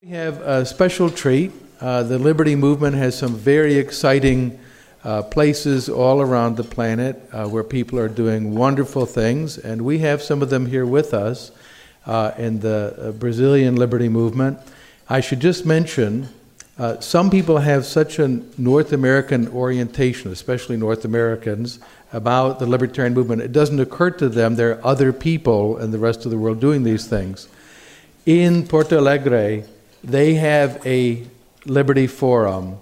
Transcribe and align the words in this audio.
We 0.00 0.10
have 0.10 0.40
a 0.42 0.64
special 0.64 1.10
treat. 1.10 1.50
Uh, 1.80 2.04
the 2.04 2.20
Liberty 2.20 2.54
Movement 2.54 2.94
has 2.94 3.18
some 3.18 3.34
very 3.34 3.74
exciting 3.74 4.56
uh, 5.02 5.22
places 5.22 5.88
all 5.88 6.20
around 6.20 6.56
the 6.56 6.62
planet 6.62 7.20
uh, 7.32 7.48
where 7.48 7.64
people 7.64 7.98
are 7.98 8.08
doing 8.08 8.54
wonderful 8.54 9.06
things, 9.06 9.58
and 9.58 9.82
we 9.82 9.98
have 9.98 10.22
some 10.22 10.40
of 10.40 10.50
them 10.50 10.66
here 10.66 10.86
with 10.86 11.12
us 11.12 11.50
uh, 12.06 12.30
in 12.38 12.60
the 12.60 12.94
uh, 12.96 13.10
Brazilian 13.10 13.74
Liberty 13.74 14.08
Movement. 14.08 14.60
I 15.08 15.20
should 15.20 15.40
just 15.40 15.66
mention 15.66 16.28
uh, 16.78 17.00
some 17.00 17.28
people 17.28 17.58
have 17.58 17.84
such 17.84 18.20
a 18.20 18.28
North 18.56 18.92
American 18.92 19.48
orientation, 19.48 20.30
especially 20.30 20.76
North 20.76 21.04
Americans, 21.04 21.80
about 22.12 22.60
the 22.60 22.66
libertarian 22.66 23.14
movement. 23.14 23.42
It 23.42 23.50
doesn't 23.50 23.80
occur 23.80 24.12
to 24.12 24.28
them 24.28 24.54
there 24.54 24.78
are 24.78 24.86
other 24.86 25.12
people 25.12 25.76
in 25.78 25.90
the 25.90 25.98
rest 25.98 26.24
of 26.24 26.30
the 26.30 26.38
world 26.38 26.60
doing 26.60 26.84
these 26.84 27.08
things. 27.08 27.48
In 28.26 28.64
Porto 28.64 28.98
Alegre, 28.98 29.64
they 30.08 30.34
have 30.34 30.84
a 30.86 31.26
Liberty 31.66 32.06
Forum 32.06 32.78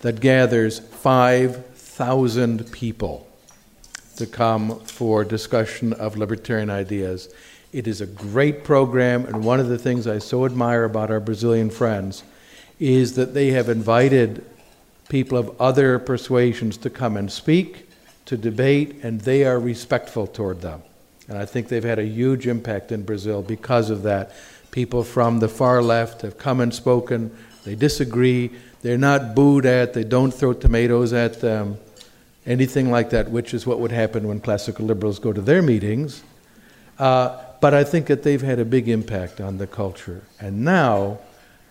that 0.00 0.20
gathers 0.20 0.78
5,000 0.78 2.70
people 2.70 3.26
to 4.16 4.26
come 4.26 4.80
for 4.80 5.24
discussion 5.24 5.92
of 5.94 6.16
libertarian 6.16 6.68
ideas. 6.70 7.32
It 7.72 7.86
is 7.86 8.00
a 8.00 8.06
great 8.06 8.62
program, 8.62 9.24
and 9.24 9.42
one 9.42 9.58
of 9.58 9.68
the 9.68 9.78
things 9.78 10.06
I 10.06 10.18
so 10.18 10.44
admire 10.44 10.84
about 10.84 11.10
our 11.10 11.20
Brazilian 11.20 11.70
friends 11.70 12.22
is 12.78 13.14
that 13.16 13.32
they 13.32 13.52
have 13.52 13.68
invited 13.68 14.44
people 15.08 15.38
of 15.38 15.58
other 15.60 15.98
persuasions 15.98 16.76
to 16.78 16.90
come 16.90 17.16
and 17.16 17.32
speak, 17.32 17.88
to 18.26 18.36
debate, 18.36 18.96
and 19.02 19.22
they 19.22 19.44
are 19.44 19.58
respectful 19.58 20.26
toward 20.26 20.60
them. 20.60 20.82
And 21.28 21.38
I 21.38 21.46
think 21.46 21.68
they've 21.68 21.82
had 21.82 21.98
a 21.98 22.06
huge 22.06 22.46
impact 22.46 22.92
in 22.92 23.02
Brazil 23.02 23.42
because 23.42 23.88
of 23.88 24.02
that. 24.02 24.32
People 24.70 25.04
from 25.04 25.40
the 25.40 25.48
far 25.48 25.82
left 25.82 26.22
have 26.22 26.38
come 26.38 26.60
and 26.60 26.74
spoken. 26.74 27.36
They 27.64 27.74
disagree. 27.74 28.50
They're 28.82 28.98
not 28.98 29.34
booed 29.34 29.66
at. 29.66 29.94
They 29.94 30.04
don't 30.04 30.32
throw 30.32 30.52
tomatoes 30.52 31.12
at 31.12 31.40
them. 31.40 31.78
Anything 32.44 32.90
like 32.90 33.10
that, 33.10 33.30
which 33.30 33.54
is 33.54 33.66
what 33.66 33.80
would 33.80 33.90
happen 33.90 34.28
when 34.28 34.40
classical 34.40 34.86
liberals 34.86 35.18
go 35.18 35.32
to 35.32 35.40
their 35.40 35.62
meetings. 35.62 36.22
Uh, 36.98 37.38
but 37.60 37.74
I 37.74 37.84
think 37.84 38.06
that 38.06 38.22
they've 38.22 38.42
had 38.42 38.58
a 38.58 38.64
big 38.64 38.88
impact 38.88 39.40
on 39.40 39.58
the 39.58 39.66
culture. 39.66 40.22
And 40.40 40.64
now 40.64 41.18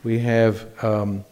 we 0.03 0.19
have 0.19 0.83
um, 0.83 1.23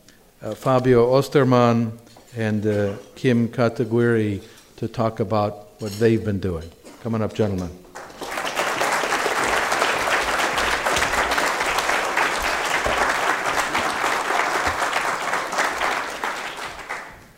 uh, 0.42 0.54
Fabio 0.56 1.12
Ostermann 1.12 1.98
and 2.36 2.66
uh, 2.66 2.96
Kim 3.16 3.48
Kataguiri 3.50 4.42
to 4.78 4.88
talk 4.88 5.20
about 5.20 5.82
what 5.82 5.92
they've 5.94 6.24
been 6.24 6.40
doing. 6.40 6.70
Come 7.02 7.16
on 7.16 7.22
up, 7.22 7.34
gentlemen. 7.34 7.83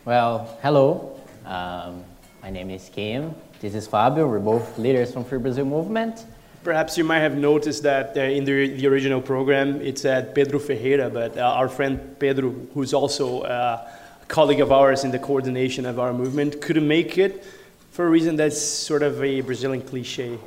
Well, 0.05 0.55
hello. 0.61 1.19
Um, 1.47 2.03
my 2.43 2.51
name 2.51 2.69
is 2.69 2.91
Kim. 2.93 3.33
This 3.59 3.73
is 3.73 3.87
Fabio. 3.87 4.27
We're 4.27 4.37
both 4.37 4.77
leaders 4.77 5.11
from 5.11 5.25
Free 5.25 5.39
Brazil 5.39 5.65
Movement. 5.65 6.25
Perhaps 6.63 6.95
you 6.95 7.03
might 7.03 7.21
have 7.21 7.35
noticed 7.35 7.81
that 7.81 8.15
uh, 8.15 8.21
in 8.21 8.45
the, 8.45 8.67
the 8.67 8.85
original 8.85 9.19
program 9.19 9.81
it 9.81 9.97
said 9.97 10.35
Pedro 10.35 10.59
Ferreira, 10.59 11.09
but 11.09 11.35
uh, 11.35 11.41
our 11.41 11.67
friend 11.67 12.19
Pedro, 12.19 12.51
who's 12.75 12.93
also 12.93 13.41
uh, 13.41 13.89
a 14.21 14.25
colleague 14.27 14.59
of 14.59 14.71
ours 14.71 15.03
in 15.03 15.09
the 15.09 15.17
coordination 15.17 15.87
of 15.87 15.97
our 15.97 16.13
movement, 16.13 16.61
couldn't 16.61 16.87
make 16.87 17.17
it 17.17 17.43
for 17.89 18.05
a 18.05 18.09
reason 18.11 18.35
that's 18.35 18.61
sort 18.61 19.01
of 19.01 19.23
a 19.23 19.41
Brazilian 19.41 19.81
cliche. 19.83 20.37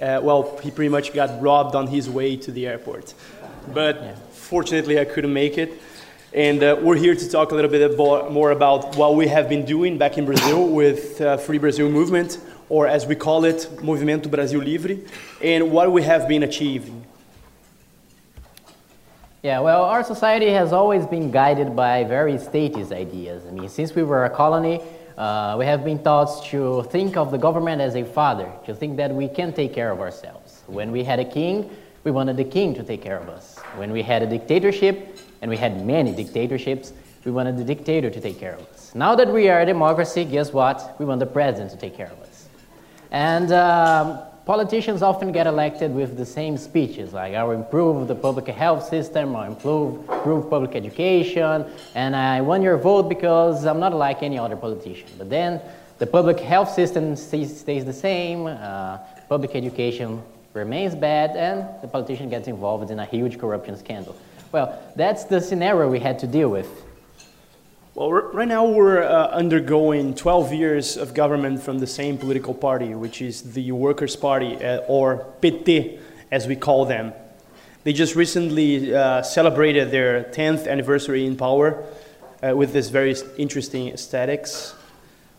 Uh, 0.00 0.18
well, 0.24 0.58
he 0.60 0.72
pretty 0.72 0.88
much 0.88 1.14
got 1.14 1.40
robbed 1.40 1.76
on 1.76 1.86
his 1.86 2.10
way 2.10 2.36
to 2.38 2.50
the 2.50 2.66
airport. 2.66 3.14
But 3.72 4.02
yeah. 4.02 4.14
fortunately, 4.32 4.98
I 4.98 5.04
couldn't 5.04 5.32
make 5.32 5.56
it. 5.56 5.80
And 6.32 6.62
uh, 6.62 6.78
we're 6.80 6.96
here 6.96 7.16
to 7.16 7.28
talk 7.28 7.50
a 7.50 7.56
little 7.56 7.70
bit 7.70 7.90
about, 7.90 8.30
more 8.30 8.52
about 8.52 8.94
what 8.94 9.16
we 9.16 9.26
have 9.26 9.48
been 9.48 9.64
doing 9.64 9.98
back 9.98 10.16
in 10.16 10.24
Brazil 10.24 10.68
with 10.80 11.20
uh, 11.20 11.36
Free 11.38 11.58
Brazil 11.58 11.90
Movement, 11.90 12.38
or 12.68 12.86
as 12.86 13.04
we 13.04 13.16
call 13.16 13.44
it, 13.44 13.68
Movimento 13.78 14.30
Brasil 14.30 14.60
Livre, 14.60 14.94
and 15.42 15.72
what 15.72 15.90
we 15.90 16.04
have 16.04 16.28
been 16.28 16.44
achieving. 16.44 17.04
Yeah, 19.42 19.58
well, 19.58 19.82
our 19.82 20.04
society 20.04 20.50
has 20.50 20.72
always 20.72 21.04
been 21.04 21.32
guided 21.32 21.74
by 21.74 22.04
very 22.04 22.38
statist 22.38 22.92
ideas. 22.92 23.44
I 23.46 23.50
mean, 23.50 23.68
since 23.68 23.96
we 23.96 24.04
were 24.04 24.24
a 24.24 24.30
colony, 24.30 24.80
uh, 25.18 25.56
we 25.58 25.64
have 25.64 25.84
been 25.84 26.00
taught 26.00 26.44
to 26.50 26.84
think 26.92 27.16
of 27.16 27.32
the 27.32 27.38
government 27.38 27.80
as 27.82 27.96
a 27.96 28.04
father, 28.04 28.52
to 28.66 28.74
think 28.74 28.98
that 28.98 29.12
we 29.12 29.26
can 29.26 29.52
take 29.52 29.74
care 29.74 29.90
of 29.90 30.00
ourselves. 30.00 30.62
When 30.68 30.92
we 30.92 31.02
had 31.02 31.18
a 31.18 31.24
king, 31.24 31.68
we 32.04 32.12
wanted 32.12 32.36
the 32.36 32.44
king 32.44 32.72
to 32.76 32.84
take 32.84 33.02
care 33.02 33.18
of 33.18 33.28
us. 33.28 33.58
When 33.74 33.90
we 33.90 34.02
had 34.02 34.22
a 34.22 34.26
dictatorship, 34.26 35.18
and 35.40 35.50
we 35.50 35.56
had 35.56 35.84
many 35.84 36.12
dictatorships, 36.12 36.92
we 37.24 37.30
wanted 37.30 37.56
the 37.58 37.64
dictator 37.64 38.10
to 38.10 38.20
take 38.20 38.38
care 38.38 38.54
of 38.54 38.66
us. 38.68 38.94
Now 38.94 39.14
that 39.14 39.32
we 39.32 39.48
are 39.48 39.60
a 39.60 39.66
democracy, 39.66 40.24
guess 40.24 40.52
what? 40.52 40.96
We 40.98 41.04
want 41.04 41.20
the 41.20 41.26
president 41.26 41.70
to 41.72 41.76
take 41.76 41.96
care 41.96 42.10
of 42.10 42.20
us. 42.20 42.48
And 43.10 43.52
um, 43.52 44.20
politicians 44.46 45.02
often 45.02 45.32
get 45.32 45.46
elected 45.46 45.94
with 45.94 46.16
the 46.16 46.24
same 46.26 46.56
speeches, 46.56 47.12
like 47.12 47.34
I 47.34 47.44
will 47.44 47.52
improve 47.52 48.08
the 48.08 48.14
public 48.14 48.46
health 48.46 48.88
system, 48.88 49.34
or 49.36 49.46
improve, 49.46 50.08
improve 50.08 50.48
public 50.48 50.74
education, 50.74 51.66
and 51.94 52.16
I 52.16 52.40
won 52.40 52.62
your 52.62 52.76
vote 52.76 53.08
because 53.08 53.66
I'm 53.66 53.80
not 53.80 53.92
like 53.94 54.22
any 54.22 54.38
other 54.38 54.56
politician. 54.56 55.08
But 55.18 55.28
then 55.28 55.60
the 55.98 56.06
public 56.06 56.40
health 56.40 56.72
system 56.72 57.16
stays, 57.16 57.60
stays 57.60 57.84
the 57.84 57.92
same, 57.92 58.46
uh, 58.46 58.98
public 59.28 59.54
education 59.54 60.22
remains 60.54 60.94
bad, 60.94 61.36
and 61.36 61.66
the 61.82 61.88
politician 61.88 62.28
gets 62.28 62.48
involved 62.48 62.90
in 62.90 62.98
a 62.98 63.04
huge 63.04 63.38
corruption 63.38 63.76
scandal. 63.76 64.16
Well, 64.52 64.82
that's 64.96 65.24
the 65.24 65.40
scenario 65.40 65.88
we 65.88 66.00
had 66.00 66.18
to 66.20 66.26
deal 66.26 66.48
with. 66.48 66.68
Well, 67.94 68.10
right 68.10 68.48
now 68.48 68.66
we're 68.66 69.00
uh, 69.00 69.28
undergoing 69.28 70.14
12 70.14 70.52
years 70.52 70.96
of 70.96 71.14
government 71.14 71.62
from 71.62 71.78
the 71.78 71.86
same 71.86 72.18
political 72.18 72.52
party, 72.52 72.94
which 72.94 73.22
is 73.22 73.52
the 73.52 73.70
Workers' 73.70 74.16
Party, 74.16 74.56
uh, 74.56 74.78
or 74.88 75.24
PT, 75.40 76.00
as 76.32 76.48
we 76.48 76.56
call 76.56 76.84
them. 76.84 77.12
They 77.84 77.92
just 77.92 78.16
recently 78.16 78.92
uh, 78.92 79.22
celebrated 79.22 79.92
their 79.92 80.24
10th 80.24 80.66
anniversary 80.66 81.26
in 81.26 81.36
power 81.36 81.84
uh, 82.42 82.56
with 82.56 82.72
this 82.72 82.88
very 82.88 83.14
interesting 83.38 83.90
aesthetics. 83.90 84.74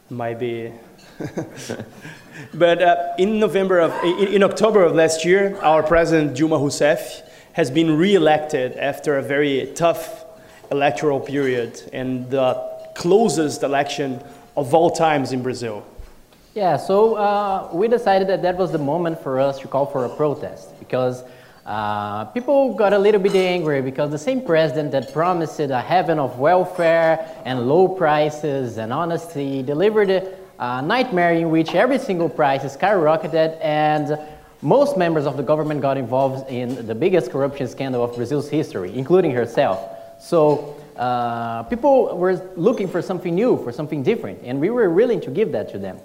Might 0.10 0.40
be. 0.40 0.72
but 2.54 2.82
uh, 2.82 3.14
in 3.18 3.42
November 3.42 3.80
of, 3.80 3.92
in, 4.06 4.36
in 4.36 4.44
October 4.44 4.84
of 4.84 4.96
last 4.96 5.26
year, 5.26 5.58
our 5.58 5.84
president 5.84 6.38
Dilma 6.38 6.60
Rousseff 6.62 7.28
has 7.54 7.70
been 7.70 7.98
re-elected 7.98 8.78
after 8.78 9.18
a 9.18 9.22
very 9.22 9.72
tough 9.76 10.26
electoral 10.72 11.20
period 11.20 11.82
and 11.94 12.30
the 12.30 12.54
closest 12.96 13.64
election 13.64 14.22
of 14.56 14.74
all 14.74 14.90
times 14.90 15.32
in 15.32 15.44
Brazil. 15.44 15.86
Yeah, 16.54 16.78
so 16.78 17.16
uh, 17.16 17.70
we 17.72 17.88
decided 17.88 18.28
that 18.28 18.42
that 18.42 18.58
was 18.58 18.72
the 18.72 18.78
moment 18.78 19.22
for 19.22 19.40
us 19.40 19.60
to 19.60 19.68
call 19.68 19.86
for 19.86 20.06
a 20.06 20.10
protest 20.10 20.78
because 20.80 21.24
uh, 21.66 22.26
people 22.26 22.74
got 22.74 22.92
a 22.92 22.98
little 22.98 23.22
bit 23.22 23.36
angry 23.36 23.82
because 23.82 24.12
the 24.12 24.18
same 24.18 24.42
president 24.42 24.92
that 24.92 25.14
promised 25.14 25.60
a 25.60 25.80
heaven 25.80 26.20
of 26.20 26.40
welfare 26.40 27.26
and 27.46 27.68
low 27.68 27.88
prices 27.88 28.78
and 28.78 28.92
honesty 28.92 29.62
delivered 29.62 30.10
a 30.10 30.82
nightmare 30.82 31.34
in 31.34 31.50
which 31.50 31.74
every 31.74 32.00
single 32.00 32.30
price 32.30 32.64
skyrocketed 32.64 33.58
and 33.62 34.20
most 34.62 34.98
members 34.98 35.26
of 35.26 35.38
the 35.38 35.44
government 35.44 35.82
got 35.82 35.98
involved 35.98 36.50
in 36.50 36.86
the 36.86 36.96
biggest 36.96 37.32
corruption 37.32 37.68
scandal 37.68 38.04
of 38.04 38.16
Brazil's 38.16 38.50
history, 38.50 38.96
including 38.96 39.32
herself. 39.32 39.98
So 40.20 40.76
uh, 40.96 41.64
people 41.64 42.16
were 42.18 42.34
looking 42.56 42.88
for 42.88 43.02
something 43.02 43.34
new, 43.34 43.62
for 43.64 43.72
something 43.72 44.04
different, 44.04 44.40
and 44.44 44.60
we 44.60 44.70
were 44.70 44.90
willing 44.90 45.20
to 45.22 45.32
give 45.32 45.52
that 45.54 45.72
to 45.72 45.80
them. 45.80 45.98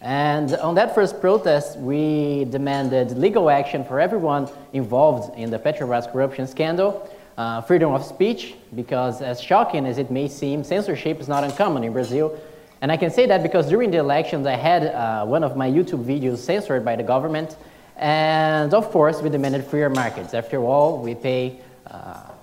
And 0.00 0.54
on 0.54 0.76
that 0.76 0.94
first 0.94 1.20
protest, 1.20 1.78
we 1.78 2.46
demanded 2.46 3.18
legal 3.18 3.50
action 3.50 3.84
for 3.84 4.00
everyone 4.00 4.48
involved 4.72 5.36
in 5.36 5.50
the 5.50 5.58
Petrobras 5.58 6.10
corruption 6.10 6.46
scandal, 6.46 7.10
uh, 7.36 7.60
freedom 7.62 7.92
of 7.92 8.04
speech, 8.04 8.54
because 8.74 9.20
as 9.20 9.40
shocking 9.40 9.86
as 9.86 9.98
it 9.98 10.10
may 10.10 10.28
seem, 10.28 10.64
censorship 10.64 11.20
is 11.20 11.28
not 11.28 11.44
uncommon 11.44 11.84
in 11.84 11.92
Brazil. 11.92 12.38
And 12.80 12.92
I 12.92 12.96
can 12.96 13.10
say 13.10 13.26
that 13.26 13.42
because 13.42 13.68
during 13.68 13.90
the 13.90 13.98
elections, 13.98 14.46
I 14.46 14.54
had 14.54 14.86
uh, 14.86 15.26
one 15.26 15.42
of 15.42 15.56
my 15.56 15.68
YouTube 15.68 16.04
videos 16.04 16.38
censored 16.38 16.84
by 16.84 16.94
the 16.94 17.02
government, 17.02 17.56
and 17.98 18.72
of 18.74 18.90
course, 18.90 19.20
we 19.20 19.28
demanded 19.28 19.64
freer 19.64 19.90
markets. 19.90 20.32
After 20.32 20.58
all, 20.58 21.02
we 21.02 21.14
pay 21.14 21.60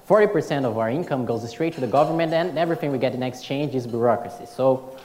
40% 0.07 0.63
uh, 0.63 0.69
of 0.69 0.78
our 0.78 0.90
income 0.90 1.25
goes 1.25 1.50
straight 1.50 1.74
to 1.74 1.81
the 1.81 1.88
government, 1.88 2.34
and 2.34 2.57
everything 2.57 2.92
we 2.92 2.98
get 2.98 3.13
in 3.13 3.24
exchange 3.24 3.74
is 3.74 3.88
bureaucracy. 3.88 4.46
So, 4.46 4.98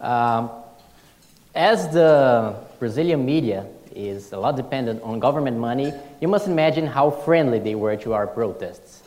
um, 0.00 0.50
as 1.54 1.88
the 1.88 2.56
Brazilian 2.78 3.24
media 3.24 3.66
is 3.94 4.32
a 4.32 4.38
lot 4.38 4.56
dependent 4.56 5.02
on 5.02 5.20
government 5.20 5.56
money, 5.56 5.92
you 6.20 6.28
must 6.28 6.48
imagine 6.48 6.86
how 6.86 7.10
friendly 7.10 7.58
they 7.58 7.74
were 7.74 7.96
to 7.96 8.12
our 8.12 8.26
protests. 8.26 9.02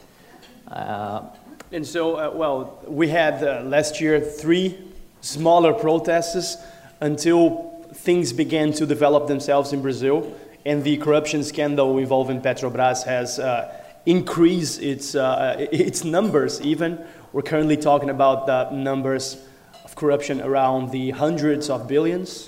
Uh, 0.68 1.24
and 1.72 1.86
so, 1.86 2.16
uh, 2.16 2.32
well, 2.34 2.80
we 2.88 3.10
had 3.10 3.44
uh, 3.44 3.62
last 3.64 4.00
year 4.00 4.20
three 4.20 4.78
smaller 5.22 5.74
protests 5.74 6.58
until 7.02 7.86
things 7.94 8.32
began 8.32 8.72
to 8.72 8.86
develop 8.86 9.28
themselves 9.28 9.74
in 9.74 9.82
Brazil 9.82 10.34
and 10.68 10.84
the 10.84 10.98
corruption 10.98 11.46
scandal 11.46 11.98
involving 11.98 12.42
Petrobras 12.42 13.06
has 13.06 13.40
uh, 13.40 13.74
increase 14.06 14.78
its, 14.80 15.16
uh, 15.16 15.56
its 15.72 16.04
numbers 16.04 16.60
even. 16.60 17.00
We're 17.32 17.42
currently 17.42 17.78
talking 17.78 18.10
about 18.10 18.48
the 18.48 18.70
numbers 18.72 19.42
of 19.86 19.96
corruption 19.96 20.42
around 20.42 20.92
the 20.92 21.12
hundreds 21.12 21.70
of 21.70 21.88
billions, 21.88 22.48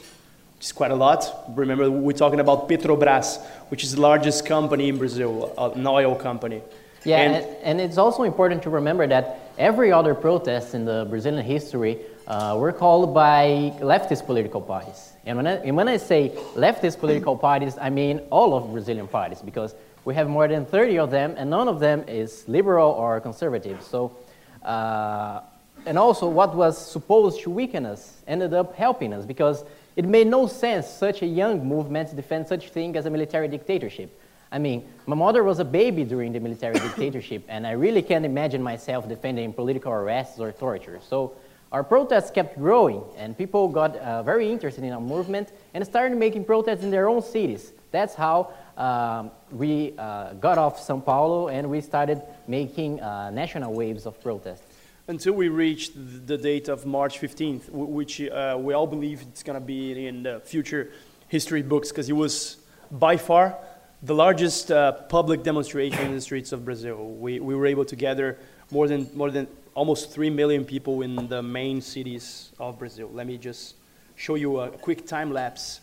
which 0.57 0.65
is 0.65 0.73
quite 0.73 0.91
a 0.91 0.95
lot. 0.95 1.45
Remember, 1.55 1.89
we're 1.89 2.11
talking 2.11 2.41
about 2.41 2.67
Petrobras, 2.67 3.41
which 3.69 3.85
is 3.85 3.95
the 3.95 4.01
largest 4.01 4.45
company 4.45 4.89
in 4.89 4.97
Brazil, 4.97 5.53
an 5.57 5.87
oil 5.87 6.13
company. 6.13 6.61
Yeah, 7.05 7.19
and, 7.19 7.35
and, 7.35 7.55
and, 7.63 7.81
it's 7.81 7.97
also 7.97 8.23
important 8.23 8.61
to 8.63 8.69
remember 8.69 9.07
that 9.07 9.39
every 9.57 9.93
other 9.93 10.13
protest 10.13 10.75
in 10.75 10.83
the 10.83 11.07
Brazilian 11.09 11.45
history 11.45 11.99
uh, 12.29 12.55
were 12.57 12.71
called 12.71 13.13
by 13.13 13.73
leftist 13.79 14.25
political 14.25 14.61
parties. 14.61 15.13
And 15.25 15.37
when, 15.37 15.47
I, 15.47 15.53
and 15.55 15.75
when 15.75 15.87
I 15.87 15.97
say 15.97 16.29
leftist 16.53 16.99
political 16.99 17.35
parties, 17.35 17.77
I 17.81 17.89
mean 17.89 18.21
all 18.29 18.53
of 18.55 18.71
Brazilian 18.71 19.07
parties, 19.07 19.41
because 19.41 19.73
we 20.05 20.13
have 20.15 20.29
more 20.29 20.47
than 20.47 20.65
30 20.65 20.99
of 20.99 21.11
them, 21.11 21.33
and 21.37 21.49
none 21.49 21.67
of 21.67 21.79
them 21.79 22.05
is 22.07 22.47
liberal 22.47 22.91
or 22.91 23.19
conservative. 23.19 23.81
So, 23.81 24.15
uh, 24.63 25.41
and 25.85 25.97
also 25.97 26.27
what 26.29 26.55
was 26.55 26.77
supposed 26.77 27.41
to 27.41 27.49
weaken 27.49 27.85
us 27.85 28.21
ended 28.27 28.53
up 28.53 28.75
helping 28.75 29.11
us, 29.11 29.25
because 29.25 29.63
it 29.95 30.05
made 30.05 30.27
no 30.27 30.47
sense 30.47 30.87
such 30.87 31.23
a 31.23 31.25
young 31.25 31.67
movement 31.67 32.09
to 32.09 32.15
defend 32.15 32.47
such 32.47 32.69
thing 32.69 32.95
as 32.95 33.05
a 33.05 33.09
military 33.09 33.47
dictatorship. 33.47 34.17
I 34.51 34.59
mean, 34.59 34.87
my 35.05 35.15
mother 35.15 35.43
was 35.43 35.59
a 35.59 35.65
baby 35.65 36.03
during 36.03 36.31
the 36.31 36.39
military 36.39 36.79
dictatorship, 36.79 37.43
and 37.49 37.67
I 37.67 37.71
really 37.71 38.01
can't 38.01 38.25
imagine 38.25 38.63
myself 38.63 39.07
defending 39.07 39.51
political 39.53 39.91
arrests 39.91 40.39
or 40.39 40.51
torture. 40.51 40.99
So 41.07 41.33
our 41.71 41.83
protests 41.83 42.31
kept 42.31 42.57
growing, 42.57 43.03
and 43.15 43.37
people 43.37 43.67
got 43.67 43.95
uh, 43.97 44.23
very 44.23 44.51
interested 44.51 44.83
in 44.83 44.91
our 44.91 45.01
movement 45.01 45.51
and 45.75 45.85
started 45.85 46.17
making 46.17 46.45
protests 46.45 46.83
in 46.83 46.89
their 46.89 47.07
own 47.07 47.21
cities. 47.21 47.73
That's 47.91 48.15
how 48.15 48.53
um, 48.75 49.29
we 49.51 49.93
uh, 49.97 50.33
got 50.33 50.57
off 50.57 50.79
Sao 50.79 50.99
Paulo 50.99 51.49
and 51.49 51.69
we 51.69 51.81
started 51.81 52.21
making 52.47 53.01
uh, 53.01 53.29
national 53.29 53.73
waves 53.73 54.05
of 54.05 54.19
protests. 54.21 54.63
Until 55.07 55.33
we 55.33 55.49
reached 55.49 55.93
the 56.27 56.37
date 56.37 56.69
of 56.69 56.85
March 56.85 57.19
15th, 57.19 57.69
which 57.69 58.21
uh, 58.21 58.57
we 58.59 58.73
all 58.73 58.87
believe 58.87 59.21
it's 59.21 59.43
going 59.43 59.59
to 59.59 59.65
be 59.65 60.07
in 60.07 60.23
the 60.23 60.39
future 60.39 60.91
history 61.27 61.61
books, 61.61 61.89
because 61.89 62.09
it 62.09 62.13
was 62.13 62.57
by 62.91 63.17
far 63.17 63.55
the 64.01 64.15
largest 64.15 64.71
uh, 64.71 64.93
public 64.93 65.43
demonstration 65.43 65.99
in 66.05 66.13
the 66.13 66.21
streets 66.21 66.51
of 66.51 66.63
Brazil. 66.63 67.05
We, 67.15 67.39
we 67.39 67.55
were 67.55 67.65
able 67.65 67.85
to 67.85 67.95
gather 67.95 68.37
more 68.71 68.87
than, 68.87 69.09
more 69.13 69.29
than 69.29 69.47
almost 69.75 70.11
3 70.11 70.29
million 70.29 70.63
people 70.63 71.01
in 71.01 71.27
the 71.27 71.43
main 71.43 71.81
cities 71.81 72.51
of 72.59 72.79
Brazil. 72.79 73.09
Let 73.13 73.27
me 73.27 73.37
just 73.37 73.75
show 74.15 74.35
you 74.35 74.59
a 74.59 74.69
quick 74.69 75.05
time 75.05 75.31
lapse 75.31 75.81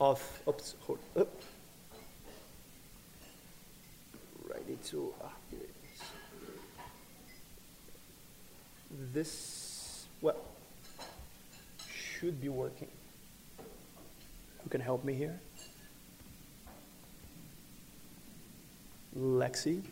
of. 0.00 0.20
Oops, 0.48 0.74
hold, 0.80 0.98
up. 1.16 1.28
Is. 4.82 6.00
This, 9.12 10.06
well, 10.22 10.36
should 11.94 12.40
be 12.40 12.48
working. 12.48 12.88
Who 14.62 14.70
can 14.70 14.80
help 14.80 15.04
me 15.04 15.14
here? 15.14 15.38
Lexi. 19.16 19.82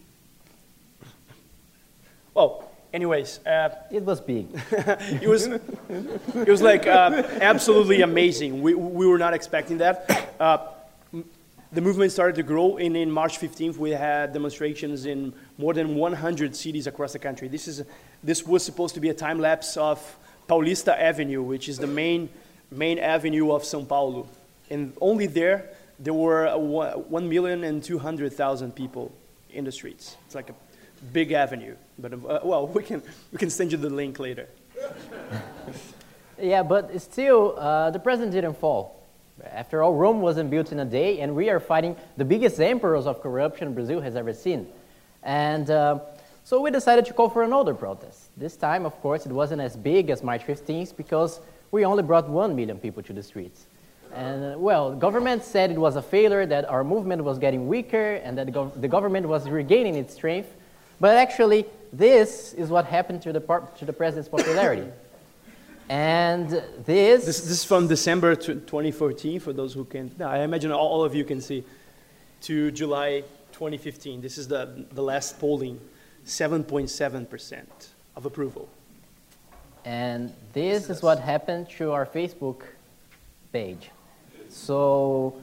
well, 2.35 2.71
anyways, 2.93 3.45
uh, 3.47 3.75
it 3.91 4.03
was 4.03 4.21
big. 4.21 4.49
it 4.71 5.29
was, 5.29 5.47
it 5.47 6.49
was 6.49 6.63
like 6.63 6.87
uh, 6.87 7.23
absolutely 7.41 8.03
amazing. 8.03 8.63
We, 8.63 8.75
we 8.75 9.07
were 9.07 9.19
not 9.19 9.35
expecting 9.35 9.79
that. 9.79 10.35
Uh, 10.39 10.59
the 11.71 11.81
movement 11.81 12.13
started 12.13 12.37
to 12.37 12.43
grow, 12.43 12.79
and 12.79 12.97
in 12.97 13.11
March 13.11 13.39
15th, 13.39 13.77
we 13.77 13.91
had 13.91 14.33
demonstrations 14.33 15.05
in 15.05 15.35
more 15.59 15.75
than 15.75 15.97
100 15.97 16.57
cities 16.57 16.87
across 16.87 17.13
the 17.13 17.19
country. 17.19 17.47
This, 17.49 17.69
is, 17.69 17.85
this 18.23 18.47
was 18.47 18.65
supposed 18.65 18.95
to 18.95 19.01
be 19.01 19.11
a 19.11 19.15
time 19.15 19.39
lapse 19.39 19.77
of 19.77 20.17
Paulista 20.49 20.99
Avenue, 20.99 21.43
which 21.43 21.69
is 21.69 21.79
the 21.79 21.87
main, 21.87 22.31
main 22.71 22.99
avenue 22.99 23.53
of 23.53 23.65
São 23.65 23.87
Paulo. 23.87 24.29
And 24.71 24.95
only 25.01 25.27
there, 25.27 25.69
there 25.99 26.15
were 26.15 26.47
1,200,000 26.47 28.75
people 28.75 29.13
in 29.51 29.65
the 29.65 29.73
streets. 29.73 30.17
It's 30.27 30.35
like 30.35 30.51
a 30.51 30.55
big 31.13 31.33
avenue. 31.33 31.77
But, 31.99 32.15
uh, 32.15 32.41
well, 32.45 32.67
we 32.69 32.83
can, 32.83 33.03
we 33.33 33.39
can 33.39 33.51
send 33.51 33.73
you 33.73 33.79
the 33.79 33.91
link 33.91 34.19
later. 34.19 34.49
yeah, 36.41 36.63
but 36.63 37.01
still, 37.01 37.59
uh, 37.59 37.91
the 37.91 37.99
president 37.99 38.33
didn't 38.33 38.59
fall. 38.59 38.95
After 39.45 39.83
all, 39.83 39.95
Rome 39.95 40.21
wasn't 40.21 40.51
built 40.51 40.73
in 40.73 40.81
a 40.81 40.85
day, 40.85 41.21
and 41.21 41.35
we 41.35 41.49
are 41.49 41.61
fighting 41.61 41.97
the 42.17 42.25
biggest 42.25 42.61
emperors 42.61 43.07
of 43.07 43.23
corruption 43.23 43.73
Brazil 43.73 44.01
has 44.01 44.17
ever 44.17 44.33
seen. 44.33 44.67
And 45.23 45.71
uh, 45.71 46.01
so 46.45 46.61
we 46.61 46.71
decided 46.71 47.07
to 47.07 47.13
call 47.13 47.29
for 47.29 47.43
another 47.43 47.75
protest. 47.75 48.31
This 48.37 48.57
time, 48.57 48.85
of 48.85 49.01
course, 49.01 49.27
it 49.27 49.33
wasn't 49.33 49.61
as 49.61 49.77
big 49.77 50.11
as 50.11 50.23
March 50.23 50.45
15th 50.45 50.97
because 50.97 51.41
we 51.71 51.85
only 51.85 52.03
brought 52.03 52.29
1 52.29 52.57
million 52.57 52.79
people 52.79 53.03
to 53.05 53.13
the 53.13 53.23
streets. 53.23 53.67
And 54.15 54.55
uh, 54.55 54.59
well, 54.59 54.95
government 54.95 55.45
said 55.45 55.71
it 55.71 55.79
was 55.79 55.97
a 55.97 56.03
failure, 56.03 56.47
that 56.47 56.69
our 56.69 56.85
movement 56.85 57.23
was 57.23 57.39
getting 57.39 57.69
weaker, 57.69 58.15
and 58.25 58.37
that 58.39 58.47
the, 58.47 58.53
gov 58.53 58.81
the 58.81 58.89
government 58.89 59.29
was 59.29 59.49
regaining 59.49 59.95
its 59.95 60.15
strength. 60.15 60.55
But 61.01 61.17
actually, 61.17 61.67
this 61.93 62.53
is 62.55 62.71
what 62.71 62.85
happened 62.87 63.23
to 63.23 63.33
the, 63.33 63.41
to 63.79 63.85
the 63.85 63.93
president's 63.93 64.29
popularity. 64.29 64.89
and 65.89 66.49
this, 66.49 67.25
this... 67.25 67.25
this. 67.25 67.51
is 67.51 67.65
from 67.65 67.87
December 67.87 68.35
2014, 68.35 69.41
for 69.41 69.53
those 69.53 69.75
who 69.75 69.85
can. 69.85 70.11
No, 70.19 70.29
I 70.29 70.41
imagine 70.41 70.73
all 70.73 71.05
of 71.05 71.15
you 71.15 71.25
can 71.25 71.41
see. 71.41 71.65
To 72.43 72.71
July 72.71 73.25
2015. 73.53 74.21
This 74.21 74.39
is 74.39 74.47
the, 74.47 74.87
the 74.93 75.03
last 75.03 75.41
polling 75.41 75.81
7.7% 76.25 77.67
of 78.15 78.27
approval. 78.27 78.69
And 79.85 80.33
this 80.53 80.91
is 80.91 81.03
what 81.03 81.19
happened 81.19 81.69
to 81.71 81.93
our 81.93 82.07
Facebook 82.07 82.63
page. 83.53 83.91
So 84.49 85.41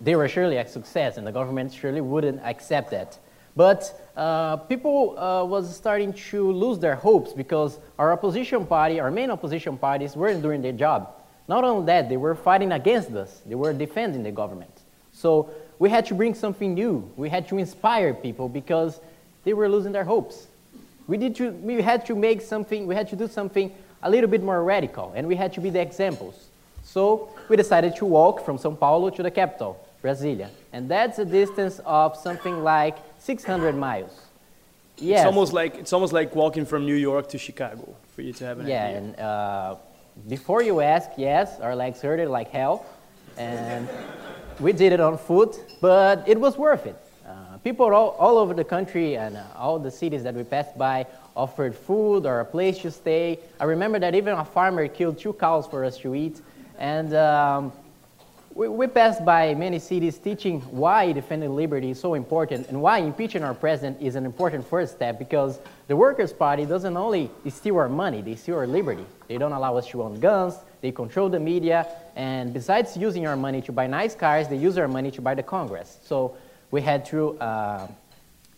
they 0.00 0.16
were 0.16 0.28
surely 0.28 0.56
a 0.56 0.66
success, 0.68 1.16
and 1.16 1.26
the 1.26 1.32
government 1.32 1.72
surely 1.72 2.00
wouldn't 2.00 2.40
accept 2.44 2.90
that. 2.90 3.18
But 3.54 4.10
uh, 4.16 4.56
people 4.56 5.18
uh, 5.18 5.44
was 5.44 5.74
starting 5.74 6.12
to 6.12 6.52
lose 6.52 6.78
their 6.78 6.94
hopes 6.94 7.32
because 7.32 7.78
our 7.98 8.12
opposition 8.12 8.66
party, 8.66 9.00
our 9.00 9.10
main 9.10 9.30
opposition 9.30 9.78
parties, 9.78 10.14
weren't 10.14 10.42
doing 10.42 10.60
their 10.60 10.72
job. 10.72 11.10
Not 11.48 11.64
only 11.64 11.86
that, 11.86 12.08
they 12.08 12.16
were 12.16 12.34
fighting 12.34 12.72
against 12.72 13.10
us. 13.12 13.40
They 13.46 13.54
were 13.54 13.72
defending 13.72 14.22
the 14.22 14.32
government. 14.32 14.70
So 15.12 15.50
we 15.78 15.88
had 15.88 16.04
to 16.06 16.14
bring 16.14 16.34
something 16.34 16.74
new. 16.74 17.10
We 17.16 17.30
had 17.30 17.48
to 17.48 17.56
inspire 17.56 18.12
people 18.12 18.48
because 18.48 19.00
they 19.44 19.54
were 19.54 19.68
losing 19.68 19.92
their 19.92 20.04
hopes. 20.04 20.48
We, 21.06 21.16
did 21.16 21.36
to, 21.36 21.52
we 21.52 21.80
had 21.80 22.04
to 22.06 22.14
make 22.14 22.42
something, 22.42 22.86
we 22.86 22.94
had 22.94 23.08
to 23.08 23.16
do 23.16 23.28
something 23.28 23.72
a 24.02 24.10
little 24.10 24.28
bit 24.28 24.42
more 24.42 24.62
radical, 24.62 25.12
and 25.14 25.26
we 25.26 25.36
had 25.36 25.52
to 25.54 25.60
be 25.60 25.70
the 25.70 25.80
examples. 25.80 26.48
So 26.86 27.28
we 27.48 27.56
decided 27.56 27.96
to 27.96 28.04
walk 28.04 28.44
from 28.44 28.58
São 28.58 28.78
Paulo 28.78 29.10
to 29.10 29.22
the 29.22 29.30
capital, 29.30 29.76
Brasilia. 30.02 30.48
And 30.72 30.88
that's 30.88 31.18
a 31.18 31.24
distance 31.24 31.80
of 31.84 32.16
something 32.16 32.62
like 32.62 32.96
600 33.18 33.74
miles. 33.74 34.20
Yes. 34.96 35.20
It's 35.20 35.26
almost 35.26 35.52
like 35.52 35.74
it's 35.74 35.92
almost 35.92 36.12
like 36.12 36.34
walking 36.34 36.64
from 36.64 36.86
New 36.86 36.94
York 36.94 37.28
to 37.30 37.38
Chicago 37.38 37.94
for 38.14 38.22
you 38.22 38.32
to 38.34 38.44
have 38.46 38.60
an 38.60 38.66
yeah, 38.66 38.84
idea. 38.84 38.92
Yeah, 38.92 38.98
and 38.98 39.20
uh, 39.20 39.76
before 40.28 40.62
you 40.62 40.80
ask, 40.80 41.10
yes, 41.18 41.60
our 41.60 41.76
legs 41.76 42.00
hurted 42.00 42.28
like 42.28 42.50
hell, 42.50 42.86
and 43.36 43.86
we 44.58 44.72
did 44.72 44.92
it 44.92 45.00
on 45.00 45.18
foot, 45.18 45.58
but 45.82 46.26
it 46.26 46.40
was 46.40 46.56
worth 46.56 46.86
it. 46.86 46.96
Uh, 47.28 47.58
people 47.58 47.92
all, 47.92 48.10
all 48.18 48.38
over 48.38 48.54
the 48.54 48.64
country 48.64 49.18
and 49.18 49.36
uh, 49.36 49.42
all 49.56 49.78
the 49.78 49.90
cities 49.90 50.22
that 50.22 50.34
we 50.34 50.44
passed 50.44 50.78
by 50.78 51.04
offered 51.34 51.74
food 51.74 52.24
or 52.24 52.40
a 52.40 52.44
place 52.44 52.78
to 52.78 52.90
stay. 52.90 53.38
I 53.60 53.64
remember 53.64 53.98
that 53.98 54.14
even 54.14 54.32
a 54.34 54.44
farmer 54.44 54.88
killed 54.88 55.18
two 55.18 55.34
cows 55.34 55.66
for 55.66 55.84
us 55.84 55.98
to 55.98 56.14
eat. 56.14 56.40
And 56.78 57.14
um, 57.14 57.72
we, 58.54 58.68
we, 58.68 58.86
passed 58.86 59.24
by 59.24 59.54
many 59.54 59.78
cities 59.78 60.18
teaching 60.18 60.60
why 60.62 61.12
defending 61.12 61.54
liberty 61.54 61.90
is 61.90 62.00
so 62.00 62.14
important 62.14 62.68
and 62.68 62.80
why 62.80 62.98
impeaching 62.98 63.42
our 63.42 63.54
president 63.54 64.00
is 64.00 64.16
an 64.16 64.24
important 64.24 64.66
first 64.66 64.94
step 64.94 65.18
because 65.18 65.58
the 65.88 65.96
Workers' 65.96 66.32
Party 66.32 66.64
doesn't 66.64 66.96
only 66.96 67.30
steal 67.48 67.76
our 67.78 67.88
money, 67.88 68.22
they 68.22 68.34
steal 68.34 68.56
our 68.56 68.66
liberty. 68.66 69.04
They 69.28 69.38
don't 69.38 69.52
allow 69.52 69.76
us 69.76 69.86
to 69.88 70.02
own 70.02 70.20
guns, 70.20 70.54
they 70.80 70.92
control 70.92 71.28
the 71.28 71.40
media, 71.40 71.86
and 72.14 72.52
besides 72.52 72.96
using 72.96 73.26
our 73.26 73.36
money 73.36 73.60
to 73.62 73.72
buy 73.72 73.86
nice 73.86 74.14
cars, 74.14 74.48
they 74.48 74.56
use 74.56 74.78
our 74.78 74.88
money 74.88 75.10
to 75.10 75.20
buy 75.20 75.34
the 75.34 75.42
Congress. 75.42 75.98
So 76.04 76.36
we 76.70 76.80
had 76.80 77.04
to 77.06 77.38
uh, 77.38 77.88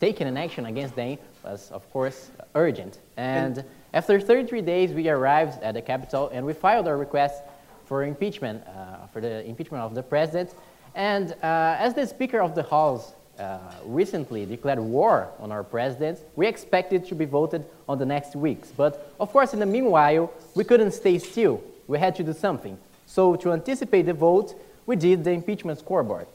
take 0.01 0.21
an 0.21 0.37
action 0.37 0.67
against 0.67 0.95
them 0.95 1.19
was, 1.49 1.71
of 1.71 1.91
course, 1.93 2.31
urgent. 2.55 2.99
And, 3.17 3.59
and 3.59 3.67
after 3.95 4.21
33 4.21 4.61
days, 4.63 4.93
we 4.93 5.09
arrived 5.09 5.63
at 5.63 5.75
the 5.75 5.83
capital 5.83 6.29
and 6.33 6.45
we 6.45 6.53
filed 6.53 6.87
our 6.89 6.97
request 6.97 7.43
for 7.89 8.05
impeachment, 8.05 8.63
uh, 8.67 9.07
for 9.07 9.21
the 9.21 9.45
impeachment 9.47 9.83
of 9.83 9.95
the 9.95 10.03
president. 10.03 10.51
And 10.95 11.33
uh, 11.43 11.77
as 11.79 11.95
the 11.95 12.07
Speaker 12.07 12.41
of 12.41 12.55
the 12.55 12.63
House 12.63 13.15
uh, 13.39 13.59
recently 13.85 14.45
declared 14.45 14.79
war 14.79 15.29
on 15.39 15.51
our 15.51 15.65
president, 15.65 16.21
we 16.37 16.47
expected 16.47 17.07
to 17.07 17.15
be 17.15 17.25
voted 17.25 17.65
on 17.89 17.99
the 17.99 18.07
next 18.07 18.37
weeks. 18.37 18.71
But 18.77 19.13
of 19.19 19.33
course, 19.33 19.55
in 19.55 19.61
the 19.61 19.67
meanwhile, 19.67 20.31
we 20.55 20.65
couldn't 20.65 20.93
stay 20.93 21.19
still. 21.19 21.63
We 21.87 21.99
had 21.99 22.15
to 22.17 22.23
do 22.23 22.35
something. 22.35 22.77
So 23.07 23.37
to 23.37 23.53
anticipate 23.53 24.03
the 24.03 24.13
vote, 24.13 24.55
we 24.85 24.97
did 24.97 25.25
the 25.25 25.31
impeachment 25.31 25.79
scoreboard. 25.79 26.27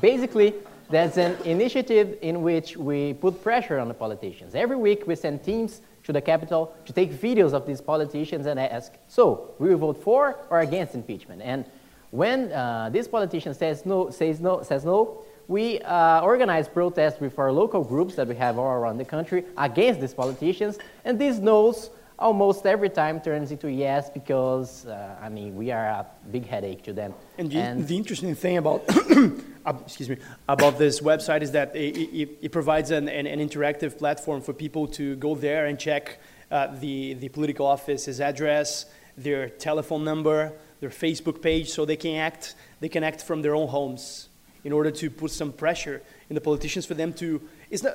Basically, 0.00 0.52
That's 0.88 1.16
an 1.16 1.36
initiative 1.44 2.18
in 2.22 2.42
which 2.42 2.76
we 2.76 3.14
put 3.14 3.42
pressure 3.42 3.78
on 3.78 3.88
the 3.88 3.94
politicians. 3.94 4.54
Every 4.54 4.76
week 4.76 5.06
we 5.06 5.16
send 5.16 5.42
teams 5.42 5.80
to 6.04 6.12
the 6.12 6.20
capital 6.20 6.72
to 6.84 6.92
take 6.92 7.12
videos 7.12 7.52
of 7.52 7.66
these 7.66 7.80
politicians 7.80 8.46
and 8.46 8.60
ask, 8.60 8.92
so, 9.08 9.54
will 9.58 9.70
you 9.70 9.76
vote 9.76 10.00
for 10.02 10.38
or 10.48 10.60
against 10.60 10.94
impeachment? 10.94 11.42
And 11.42 11.64
when 12.10 12.52
uh, 12.52 12.90
this 12.92 13.08
politician 13.08 13.52
says 13.52 13.84
no, 13.84 14.10
says 14.10 14.40
no, 14.40 14.62
says 14.62 14.84
no, 14.84 15.24
we 15.48 15.80
uh, 15.80 16.20
organize 16.20 16.68
protests 16.68 17.20
with 17.20 17.36
our 17.38 17.50
local 17.50 17.82
groups 17.82 18.14
that 18.14 18.28
we 18.28 18.36
have 18.36 18.58
all 18.58 18.72
around 18.72 18.98
the 18.98 19.04
country 19.04 19.44
against 19.58 20.00
these 20.00 20.14
politicians, 20.14 20.78
and 21.04 21.18
these 21.18 21.40
no's 21.40 21.90
almost 22.18 22.66
every 22.66 22.88
time 22.88 23.20
turns 23.20 23.50
into 23.50 23.70
yes 23.70 24.10
because, 24.10 24.86
uh, 24.86 25.16
I 25.20 25.28
mean, 25.28 25.54
we 25.56 25.70
are 25.70 25.86
a 25.86 26.06
big 26.30 26.46
headache 26.46 26.82
to 26.84 26.92
them. 26.92 27.14
And 27.38 27.50
the, 27.50 27.58
and 27.58 27.88
the 27.88 27.96
interesting 27.96 28.34
thing 28.34 28.56
about, 28.56 28.84
excuse 29.84 30.08
me, 30.08 30.18
about 30.48 30.78
this 30.78 31.00
website 31.00 31.42
is 31.42 31.52
that 31.52 31.74
it, 31.76 31.96
it, 31.96 32.38
it 32.42 32.52
provides 32.52 32.90
an, 32.90 33.08
an, 33.08 33.26
an, 33.26 33.46
interactive 33.46 33.98
platform 33.98 34.40
for 34.40 34.52
people 34.52 34.86
to 34.88 35.16
go 35.16 35.34
there 35.34 35.66
and 35.66 35.78
check 35.78 36.18
uh, 36.50 36.68
the, 36.80 37.14
the 37.14 37.28
political 37.28 37.66
office's 37.66 38.20
address, 38.20 38.86
their 39.16 39.48
telephone 39.48 40.04
number, 40.04 40.52
their 40.80 40.90
Facebook 40.90 41.42
page, 41.42 41.70
so 41.70 41.84
they 41.84 41.96
can 41.96 42.16
act, 42.16 42.54
they 42.80 42.88
can 42.88 43.02
act 43.02 43.22
from 43.22 43.42
their 43.42 43.54
own 43.54 43.68
homes 43.68 44.28
in 44.64 44.72
order 44.72 44.90
to 44.90 45.10
put 45.10 45.30
some 45.30 45.52
pressure 45.52 46.02
in 46.28 46.34
the 46.34 46.40
politicians 46.40 46.84
for 46.84 46.94
them 46.94 47.12
to, 47.12 47.40
it's 47.70 47.84
not, 47.84 47.94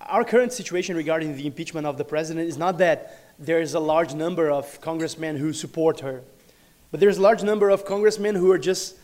our 0.00 0.24
current 0.24 0.52
situation 0.52 0.96
regarding 0.96 1.36
the 1.36 1.46
impeachment 1.46 1.86
of 1.86 1.98
the 1.98 2.04
president 2.04 2.48
is 2.48 2.58
not 2.58 2.78
that 2.78 3.18
there 3.38 3.60
is 3.60 3.74
a 3.74 3.80
large 3.80 4.14
number 4.14 4.50
of 4.50 4.80
congressmen 4.80 5.36
who 5.36 5.52
support 5.52 6.00
her. 6.00 6.22
But 6.90 7.00
there's 7.00 7.18
a 7.18 7.22
large 7.22 7.42
number 7.42 7.70
of 7.70 7.84
congressmen 7.84 8.34
who 8.34 8.50
are 8.52 8.58
just 8.58 8.96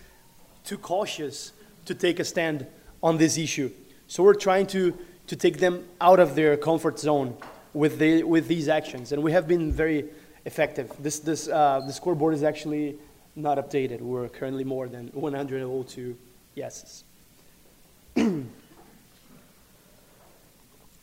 too 0.64 0.78
cautious 0.78 1.52
to 1.86 1.94
take 1.94 2.20
a 2.20 2.24
stand 2.24 2.66
on 3.02 3.18
this 3.18 3.36
issue. 3.38 3.70
So 4.06 4.22
we're 4.22 4.34
trying 4.34 4.66
to, 4.68 4.96
to 5.26 5.36
take 5.36 5.58
them 5.58 5.84
out 6.00 6.20
of 6.20 6.34
their 6.34 6.56
comfort 6.56 6.98
zone 6.98 7.36
with, 7.72 7.98
the, 7.98 8.22
with 8.22 8.46
these 8.46 8.68
actions. 8.68 9.12
And 9.12 9.22
we 9.22 9.32
have 9.32 9.48
been 9.48 9.72
very 9.72 10.04
effective. 10.44 10.92
This, 10.98 11.18
this, 11.18 11.48
uh, 11.48 11.82
the 11.86 11.92
scoreboard 11.92 12.34
is 12.34 12.42
actually 12.42 12.96
not 13.36 13.58
updated. 13.58 14.00
We're 14.00 14.28
currently 14.28 14.64
more 14.64 14.88
than 14.88 15.08
102 15.08 16.16
yeses. 16.54 17.04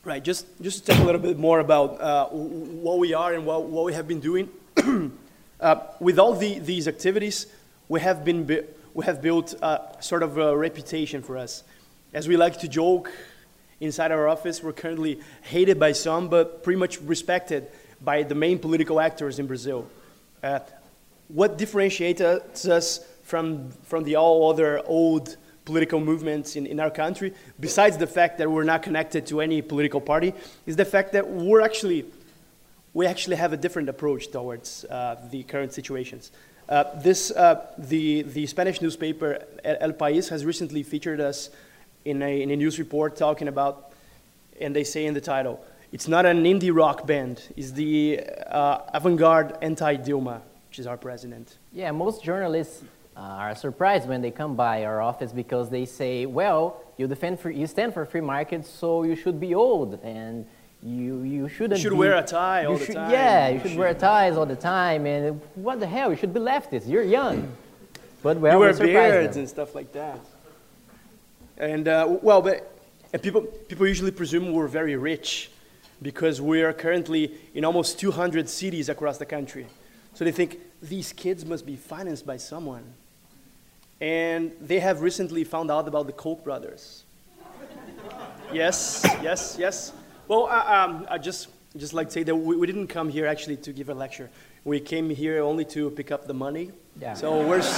Right, 0.07 0.23
just, 0.23 0.45
just 0.61 0.85
to 0.85 0.93
talk 0.93 1.01
a 1.01 1.05
little 1.05 1.19
bit 1.19 1.37
more 1.37 1.59
about 1.59 1.99
uh, 1.99 2.27
what 2.29 2.97
we 2.97 3.13
are 3.13 3.33
and 3.33 3.45
what, 3.45 3.63
what 3.63 3.83
we 3.83 3.91
have 3.91 4.07
been 4.07 4.21
doing. 4.21 4.49
uh, 5.59 5.75
with 5.99 6.17
all 6.17 6.33
the, 6.33 6.59
these 6.59 6.87
activities, 6.87 7.47
we 7.89 7.99
have, 7.99 8.23
been 8.23 8.47
we 8.93 9.03
have 9.03 9.21
built 9.21 9.53
a, 9.61 9.97
sort 9.99 10.23
of 10.23 10.37
a 10.37 10.55
reputation 10.55 11.21
for 11.21 11.37
us. 11.37 11.61
As 12.13 12.25
we 12.25 12.37
like 12.37 12.57
to 12.59 12.69
joke 12.69 13.11
inside 13.81 14.13
our 14.13 14.29
office, 14.29 14.63
we're 14.63 14.71
currently 14.71 15.19
hated 15.41 15.77
by 15.77 15.91
some, 15.91 16.29
but 16.29 16.63
pretty 16.63 16.79
much 16.79 17.01
respected 17.01 17.67
by 18.01 18.23
the 18.23 18.33
main 18.33 18.59
political 18.59 19.01
actors 19.01 19.39
in 19.39 19.45
Brazil. 19.45 19.89
Uh, 20.41 20.59
what 21.27 21.57
differentiates 21.57 22.65
us 22.65 23.05
from, 23.23 23.71
from 23.83 24.05
the 24.05 24.15
all 24.15 24.49
other 24.49 24.81
old 24.85 25.35
political 25.67 25.99
movements 25.99 26.55
in, 26.55 26.65
in 26.65 26.79
our 26.79 26.89
country, 26.89 27.33
besides 27.59 27.97
the 27.97 28.07
fact 28.07 28.37
that 28.39 28.49
we're 28.49 28.63
not 28.73 28.81
connected 28.81 29.27
to 29.27 29.41
any 29.41 29.61
political 29.61 30.01
party, 30.01 30.33
is 30.65 30.75
the 30.77 30.85
fact 30.85 31.11
that 31.11 31.29
we're 31.29 31.61
actually, 31.61 32.05
we 32.93 33.05
actually 33.05 33.35
have 33.35 33.51
a 33.53 33.57
different 33.57 33.89
approach 33.89 34.31
towards 34.31 34.85
uh, 34.85 35.17
the 35.29 35.43
current 35.43 35.73
situations. 35.73 36.31
Uh, 36.69 36.85
this, 37.03 37.31
uh, 37.31 37.65
the, 37.77 38.23
the 38.23 38.45
Spanish 38.47 38.81
newspaper 38.81 39.43
El 39.63 39.93
País 39.93 40.29
has 40.29 40.45
recently 40.45 40.83
featured 40.83 41.19
us 41.19 41.49
in 42.05 42.21
a, 42.21 42.41
in 42.41 42.49
a 42.51 42.55
news 42.55 42.79
report 42.79 43.17
talking 43.17 43.49
about, 43.49 43.91
and 44.61 44.73
they 44.73 44.85
say 44.85 45.05
in 45.05 45.13
the 45.13 45.21
title, 45.21 45.59
it's 45.91 46.07
not 46.07 46.25
an 46.25 46.43
indie 46.43 46.73
rock 46.73 47.05
band, 47.05 47.41
it's 47.57 47.71
the 47.71 48.21
uh, 48.47 48.79
avant-garde 48.93 49.57
anti-Dilma, 49.61 50.39
which 50.69 50.79
is 50.79 50.87
our 50.87 50.97
president. 50.97 51.57
Yeah, 51.73 51.91
most 51.91 52.23
journalists 52.23 52.83
are 53.17 53.55
surprised 53.55 54.07
when 54.07 54.21
they 54.21 54.31
come 54.31 54.55
by 54.55 54.85
our 54.85 55.01
office 55.01 55.31
because 55.31 55.69
they 55.69 55.85
say, 55.85 56.25
well, 56.25 56.81
you, 56.97 57.07
defend 57.07 57.39
for, 57.39 57.49
you 57.49 57.65
stand 57.65 57.93
for 57.93 58.05
free 58.05 58.21
markets, 58.21 58.69
so 58.69 59.03
you 59.03 59.15
should 59.15 59.39
be 59.39 59.55
old 59.55 59.99
and 60.03 60.45
you, 60.83 61.23
you 61.23 61.49
shouldn't 61.49 61.79
You 61.79 61.83
should 61.83 61.91
be, 61.91 61.97
wear 61.97 62.15
a 62.15 62.23
tie 62.23 62.65
all 62.65 62.77
should, 62.77 62.89
the 62.89 62.93
time. 62.93 63.11
Yeah, 63.11 63.49
you 63.49 63.59
should, 63.59 63.71
should 63.71 63.79
wear 63.79 63.93
ties 63.95 64.37
all 64.37 64.45
the 64.45 64.55
time. 64.55 65.05
And 65.05 65.41
what 65.55 65.79
the 65.79 65.87
hell? 65.87 66.11
You 66.11 66.15
should 66.15 66.33
be 66.33 66.39
leftist. 66.39 66.87
You're 66.87 67.03
young. 67.03 67.51
But 68.23 68.37
well, 68.37 68.53
you 68.53 68.59
wear 68.59 68.73
we 68.73 68.85
beards 68.87 69.35
them. 69.35 69.41
and 69.41 69.49
stuff 69.49 69.75
like 69.75 69.93
that. 69.93 70.19
And 71.55 71.87
uh, 71.87 72.17
well, 72.23 72.41
but 72.41 72.75
and 73.13 73.21
people 73.21 73.41
people 73.41 73.87
usually 73.87 74.09
presume 74.09 74.51
we're 74.51 74.67
very 74.67 74.95
rich 74.95 75.51
because 76.01 76.41
we 76.41 76.63
are 76.63 76.73
currently 76.73 77.35
in 77.53 77.63
almost 77.63 77.99
200 77.99 78.49
cities 78.49 78.89
across 78.89 79.19
the 79.19 79.25
country. 79.25 79.67
So 80.15 80.25
they 80.25 80.31
think 80.31 80.59
these 80.81 81.13
kids 81.13 81.45
must 81.45 81.63
be 81.63 81.75
financed 81.75 82.25
by 82.25 82.37
someone 82.37 82.95
and 83.99 84.51
they 84.61 84.79
have 84.79 85.01
recently 85.01 85.43
found 85.43 85.71
out 85.71 85.87
about 85.87 86.07
the 86.07 86.13
Koch 86.13 86.43
brothers. 86.43 87.03
yes, 88.53 89.05
yes, 89.21 89.55
yes. 89.59 89.93
Well, 90.27 90.47
uh, 90.47 90.85
um, 90.85 91.07
I 91.09 91.17
just 91.17 91.47
just 91.75 91.93
like 91.93 92.07
to 92.07 92.13
say 92.13 92.23
that 92.23 92.35
we, 92.35 92.55
we, 92.55 92.65
didn't 92.65 92.87
come 92.87 93.07
here 93.09 93.27
actually 93.27 93.57
to 93.57 93.71
give 93.71 93.89
a 93.89 93.93
lecture. 93.93 94.29
We 94.63 94.79
came 94.79 95.09
here 95.09 95.43
only 95.43 95.63
to 95.65 95.91
pick 95.91 96.11
up 96.11 96.27
the 96.27 96.33
money. 96.33 96.71
Yeah. 96.99 97.13
So 97.13 97.47
where's 97.47 97.69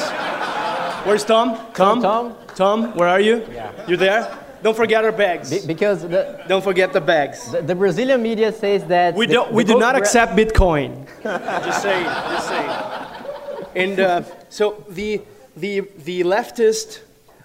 where's 1.06 1.26
Tom? 1.26 1.58
Tom? 1.74 2.02
Tom? 2.02 2.36
Tom, 2.56 2.96
where 2.96 3.10
are 3.10 3.20
you? 3.20 3.46
Yeah. 3.52 3.72
You 3.88 3.98
there? 3.98 4.38
Don't 4.62 4.76
forget 4.76 5.06
our 5.06 5.12
bags. 5.12 5.52
Be- 5.52 5.68
because 5.68 6.02
the, 6.02 6.44
don't 6.48 6.64
forget 6.64 6.92
the 6.92 7.00
bags. 7.00 7.52
The, 7.52 7.62
the, 7.62 7.76
Brazilian 7.76 8.22
media 8.22 8.52
says 8.52 8.84
that 8.86 9.16
we 9.16 9.26
don't. 9.26 9.52
We 9.54 9.64
do 9.64 9.80
not 9.80 9.96
accept 9.96 10.34
Bitcoin. 10.36 11.08
just 11.24 11.82
saying. 11.82 12.06
Just 12.06 12.48
saying. 12.48 12.70
And 13.76 14.00
uh, 14.00 14.24
so 14.50 14.84
the 14.90 15.22
the, 15.60 15.82
the 16.06 16.22
leftist, 16.24 17.00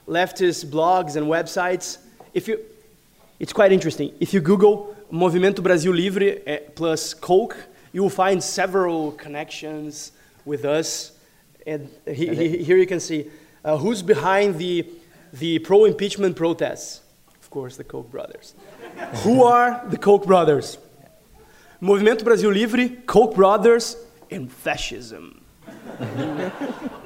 leftist 0.07 0.67
blogs 0.67 1.17
and 1.17 1.27
websites, 1.27 1.99
if 2.33 2.49
you, 2.49 2.61
it's 3.41 3.53
quite 3.53 3.73
interesting. 3.73 4.13
If 4.21 4.33
you 4.33 4.41
Google 4.41 4.97
Movimento 5.13 5.63
Brasil 5.63 5.93
Livre 5.93 6.39
eh, 6.47 6.59
plus 6.75 7.13
Koch, 7.15 7.57
you 7.93 8.03
will 8.03 8.11
find 8.11 8.43
several 8.43 9.13
connections 9.13 10.13
with 10.45 10.65
us. 10.65 11.13
And 11.67 11.91
he, 12.07 12.35
he, 12.35 12.65
here 12.65 12.77
you 12.77 12.87
can 12.87 13.01
see 13.01 13.31
uh, 13.65 13.77
who's 13.77 14.03
behind 14.03 14.59
the, 14.59 14.87
the 15.33 15.59
pro 15.61 15.85
impeachment 15.85 16.37
protests. 16.37 17.01
Of 17.41 17.51
course, 17.51 17.77
the 17.77 17.85
Koch 17.85 18.11
brothers. 18.11 18.55
Who 19.23 19.43
are 19.45 19.85
the 19.89 19.99
Koch 19.99 20.25
brothers? 20.25 20.79
Movimento 21.81 22.25
Brasil 22.25 22.51
Livre, 22.51 22.89
Koch 23.07 23.35
brothers, 23.35 23.97
and 24.31 24.53
fascism. 24.53 25.41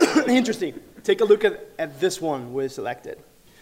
Interesting 0.29 0.75
take 1.09 1.23
a 1.23 1.25
look 1.25 1.43
at, 1.43 1.55
at 1.79 1.99
this 2.01 2.21
one 2.21 2.53
we 2.53 2.69
selected. 2.69 3.17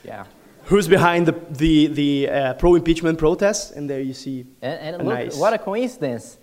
Yeah. 0.05 0.25
Who's 0.65 0.89
behind 0.89 1.27
the, 1.27 1.35
the, 1.51 1.87
the 1.87 2.29
uh, 2.29 2.55
pro 2.55 2.75
impeachment 2.75 3.19
protests? 3.19 3.71
And 3.71 3.89
there 3.89 4.01
you 4.01 4.15
see. 4.15 4.47
And, 4.61 4.97
and 4.97 4.99
look, 4.99 5.19
nice. 5.19 5.37
what 5.37 5.53
a 5.53 5.59
coincidence. 5.59 6.39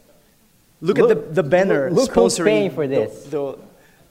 Look, 0.80 0.98
look, 0.98 1.12
at 1.12 1.36
the, 1.36 1.42
the 1.42 1.44
banner 1.44 1.92
look, 1.92 2.08
look 2.08 2.16
who's 2.16 2.40
paying 2.40 2.72
for 2.72 2.88
this. 2.88 3.24
The, 3.24 3.30
the, 3.30 3.60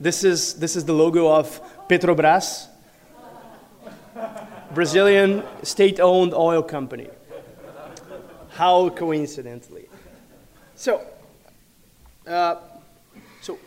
this, 0.01 0.23
is, 0.23 0.55
this 0.55 0.77
is 0.77 0.85
the 0.85 0.93
logo 0.93 1.33
of 1.33 1.47
Petrobras, 1.89 2.69
Brazilian 4.75 5.43
state 5.63 5.99
owned 5.99 6.35
oil 6.35 6.63
company. 6.63 7.09
How 8.51 8.91
coincidentally. 8.91 9.89
So, 10.75 11.01
uh, 12.27 12.57
so 13.41 13.59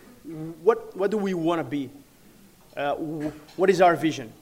what, 0.62 0.96
what 0.96 1.10
do 1.10 1.18
we 1.18 1.34
want 1.34 1.60
to 1.60 1.64
be? 1.64 1.90
Uh, 2.76 2.96
what 3.56 3.70
is 3.70 3.80
our 3.80 3.96
vision? 3.96 4.34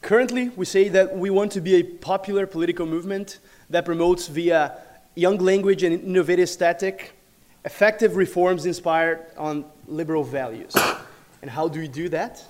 Currently, 0.00 0.50
we 0.50 0.64
say 0.64 0.88
that 0.88 1.16
we 1.16 1.28
want 1.28 1.52
to 1.52 1.60
be 1.60 1.74
a 1.74 1.82
popular 1.82 2.46
political 2.46 2.86
movement 2.86 3.40
that 3.68 3.84
promotes 3.84 4.28
via 4.28 4.78
young 5.14 5.36
language 5.38 5.82
and 5.82 6.00
innovative 6.00 6.48
static 6.48 7.12
effective 7.66 8.16
reforms 8.16 8.64
inspired 8.64 9.26
on 9.36 9.64
liberal 9.86 10.22
values. 10.22 10.74
And 11.42 11.50
how 11.50 11.68
do 11.68 11.80
we 11.80 11.88
do 11.88 12.08
that? 12.10 12.42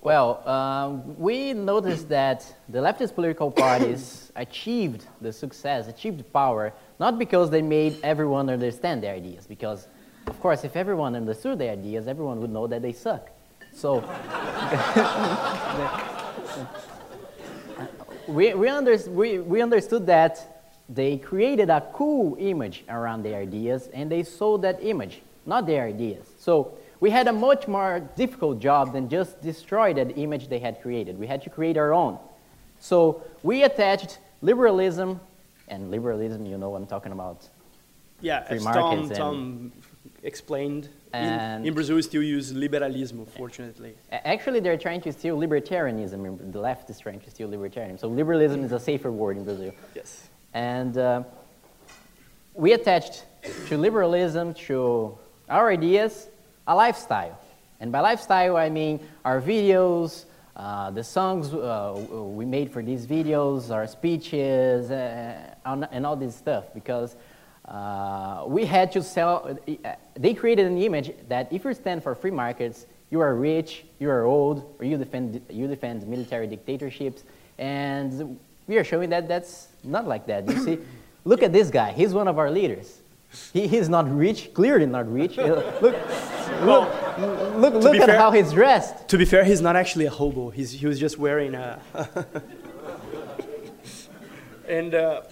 Well, 0.00 0.48
um, 0.48 1.18
we 1.18 1.52
noticed 1.52 2.08
that 2.08 2.46
the 2.68 2.78
leftist 2.78 3.14
political 3.14 3.50
parties 3.50 4.30
achieved 4.36 5.04
the 5.20 5.32
success, 5.32 5.88
achieved 5.88 6.32
power, 6.32 6.72
not 7.00 7.18
because 7.18 7.50
they 7.50 7.62
made 7.62 7.98
everyone 8.04 8.48
understand 8.48 9.02
their 9.02 9.14
ideas, 9.14 9.46
because 9.46 9.88
of 10.28 10.40
course, 10.40 10.64
if 10.64 10.76
everyone 10.76 11.16
understood 11.16 11.58
the 11.58 11.70
ideas, 11.70 12.06
everyone 12.06 12.40
would 12.40 12.50
know 12.50 12.66
that 12.66 12.82
they 12.82 12.92
suck. 12.92 13.30
So, 13.72 13.98
we, 18.28 18.54
we, 18.54 18.68
under, 18.68 18.96
we, 19.08 19.38
we 19.38 19.62
understood 19.62 20.06
that 20.06 20.64
they 20.88 21.18
created 21.18 21.70
a 21.70 21.86
cool 21.92 22.36
image 22.38 22.84
around 22.88 23.22
their 23.22 23.40
ideas 23.40 23.88
and 23.92 24.10
they 24.10 24.22
sold 24.22 24.62
that 24.62 24.82
image, 24.82 25.20
not 25.46 25.66
their 25.66 25.84
ideas. 25.84 26.26
So, 26.38 26.72
we 27.00 27.10
had 27.10 27.28
a 27.28 27.32
much 27.32 27.68
more 27.68 28.00
difficult 28.16 28.58
job 28.58 28.92
than 28.92 29.08
just 29.08 29.40
destroy 29.40 29.94
that 29.94 30.18
image 30.18 30.48
they 30.48 30.58
had 30.58 30.82
created. 30.82 31.16
We 31.18 31.28
had 31.28 31.42
to 31.42 31.50
create 31.50 31.76
our 31.76 31.94
own. 31.94 32.18
So 32.80 33.22
we 33.42 33.64
attached 33.64 34.18
liberalism, 34.42 35.20
and 35.68 35.90
liberalism, 35.90 36.46
you 36.46 36.58
know 36.58 36.70
what 36.70 36.80
I'm 36.80 36.86
talking 36.86 37.12
about. 37.12 37.46
Yeah, 38.20 38.46
Free 38.48 38.58
markets 38.58 38.82
Tom, 38.82 39.08
and- 39.08 39.16
Tom 39.16 39.72
explained, 40.32 40.84
in, 41.12 41.20
And- 41.20 41.66
in 41.66 41.72
Brazil 41.74 41.96
we 41.96 42.02
still 42.02 42.26
use 42.36 42.46
liberalismo, 42.64 43.22
fortunately. 43.40 43.92
Actually, 44.34 44.60
they're 44.60 44.82
trying 44.86 45.02
to 45.06 45.10
steal 45.18 45.36
libertarianism. 45.44 46.52
The 46.52 46.62
left 46.68 46.90
is 46.92 46.98
trying 47.06 47.20
to 47.26 47.30
steal 47.34 47.48
libertarianism. 47.48 47.98
So 48.04 48.08
liberalism 48.20 48.60
is 48.66 48.72
a 48.80 48.82
safer 48.90 49.10
word 49.10 49.36
in 49.38 49.44
Brazil. 49.44 49.72
Yes. 49.98 50.28
And 50.54 50.96
uh, 50.96 51.22
we 52.54 52.72
attached 52.80 53.24
to 53.68 53.74
liberalism, 53.86 54.54
to 54.68 55.16
our 55.48 55.66
ideas, 55.78 56.28
a 56.66 56.74
lifestyle. 56.74 57.36
And 57.80 57.90
by 57.92 58.00
lifestyle, 58.00 58.56
I 58.56 58.68
mean 58.68 58.94
our 59.24 59.40
videos, 59.40 60.24
uh, 60.56 60.90
the 60.90 61.04
songs 61.04 61.54
uh, 61.54 61.94
we 62.38 62.44
made 62.44 62.68
for 62.74 62.82
these 62.82 63.06
videos, 63.06 63.70
our 63.70 63.86
speeches, 63.86 64.90
uh, 64.90 65.54
and 65.94 66.04
all 66.06 66.16
this 66.16 66.34
stuff. 66.44 66.64
Because 66.74 67.16
uh, 67.68 68.44
we 68.46 68.64
had 68.64 68.90
to 68.92 69.02
sell, 69.02 69.56
uh, 69.84 69.92
they 70.14 70.32
created 70.32 70.66
an 70.66 70.78
image 70.80 71.12
that 71.28 71.52
if 71.52 71.64
you 71.64 71.74
stand 71.74 72.02
for 72.02 72.14
free 72.14 72.30
markets, 72.30 72.86
you 73.10 73.20
are 73.20 73.34
rich, 73.34 73.84
you 73.98 74.08
are 74.10 74.24
old, 74.24 74.74
or 74.78 74.84
you 74.86 74.96
defend, 74.96 75.40
you 75.50 75.66
defend 75.66 76.06
military 76.06 76.46
dictatorships. 76.46 77.24
And 77.58 78.38
we 78.66 78.78
are 78.78 78.84
showing 78.84 79.10
that 79.10 79.28
that's 79.28 79.68
not 79.84 80.06
like 80.06 80.26
that. 80.26 80.48
You 80.48 80.58
see, 80.58 80.78
look 81.24 81.42
at 81.42 81.52
this 81.52 81.70
guy. 81.70 81.92
He's 81.92 82.14
one 82.14 82.26
of 82.26 82.38
our 82.38 82.50
leaders. 82.50 83.00
He, 83.52 83.66
he's 83.68 83.90
not 83.90 84.10
rich, 84.10 84.54
clearly 84.54 84.86
not 84.86 85.10
rich. 85.12 85.38
Uh, 85.38 85.62
Look, 86.62 86.88
look, 87.20 87.54
look, 87.56 87.74
look 87.84 87.96
at 87.96 88.06
fair- 88.06 88.18
how 88.18 88.32
he's 88.32 88.50
dressed. 88.50 89.06
To 89.08 89.18
be 89.18 89.24
fair, 89.24 89.44
he's 89.44 89.60
not 89.60 89.76
actually 89.76 90.06
a 90.06 90.10
hobo. 90.10 90.50
He's, 90.50 90.72
he 90.72 90.86
was 90.86 90.98
just 90.98 91.16
wearing 91.18 91.54
a. 91.54 91.80
and 94.68 94.92
uh, 94.92 95.22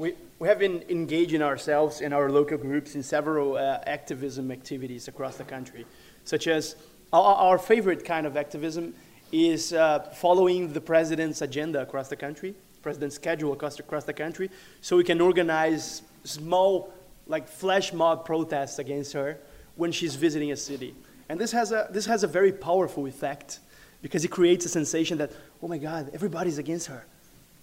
we, 0.00 0.14
have 0.48 0.58
been 0.58 0.82
engaging 0.88 1.42
ourselves 1.42 2.00
and 2.00 2.14
our 2.14 2.30
local 2.30 2.56
groups 2.56 2.94
in 2.94 3.02
several 3.02 3.56
uh, 3.56 3.80
activism 3.86 4.50
activities 4.50 5.08
across 5.08 5.36
the 5.36 5.44
country, 5.44 5.84
such 6.24 6.46
as 6.46 6.76
our, 7.12 7.34
our 7.34 7.58
favorite 7.58 8.02
kind 8.02 8.26
of 8.26 8.34
activism 8.34 8.94
is 9.30 9.74
uh, 9.74 9.98
following 10.14 10.72
the 10.72 10.80
president's 10.80 11.42
agenda 11.42 11.82
across 11.82 12.08
the 12.08 12.16
country, 12.16 12.54
president's 12.82 13.14
schedule 13.14 13.52
across, 13.52 13.78
across 13.78 14.04
the 14.04 14.12
country, 14.12 14.50
so 14.80 14.96
we 14.96 15.04
can 15.04 15.20
organize 15.20 16.00
small, 16.24 16.94
like 17.26 17.46
flash 17.46 17.92
mob 17.92 18.24
protests 18.24 18.78
against 18.78 19.12
her 19.12 19.38
when 19.76 19.92
she's 19.92 20.14
visiting 20.14 20.50
a 20.50 20.56
city. 20.56 20.94
And 21.28 21.38
this 21.38 21.52
has 21.52 21.72
a, 21.72 21.88
this 21.90 22.06
has 22.06 22.24
a 22.24 22.26
very 22.26 22.52
powerful 22.52 23.06
effect 23.06 23.60
because 24.00 24.24
it 24.24 24.28
creates 24.28 24.64
a 24.64 24.70
sensation 24.70 25.18
that, 25.18 25.30
oh 25.62 25.68
my 25.68 25.76
God, 25.76 26.10
everybody's 26.14 26.56
against 26.56 26.86
her. 26.86 27.04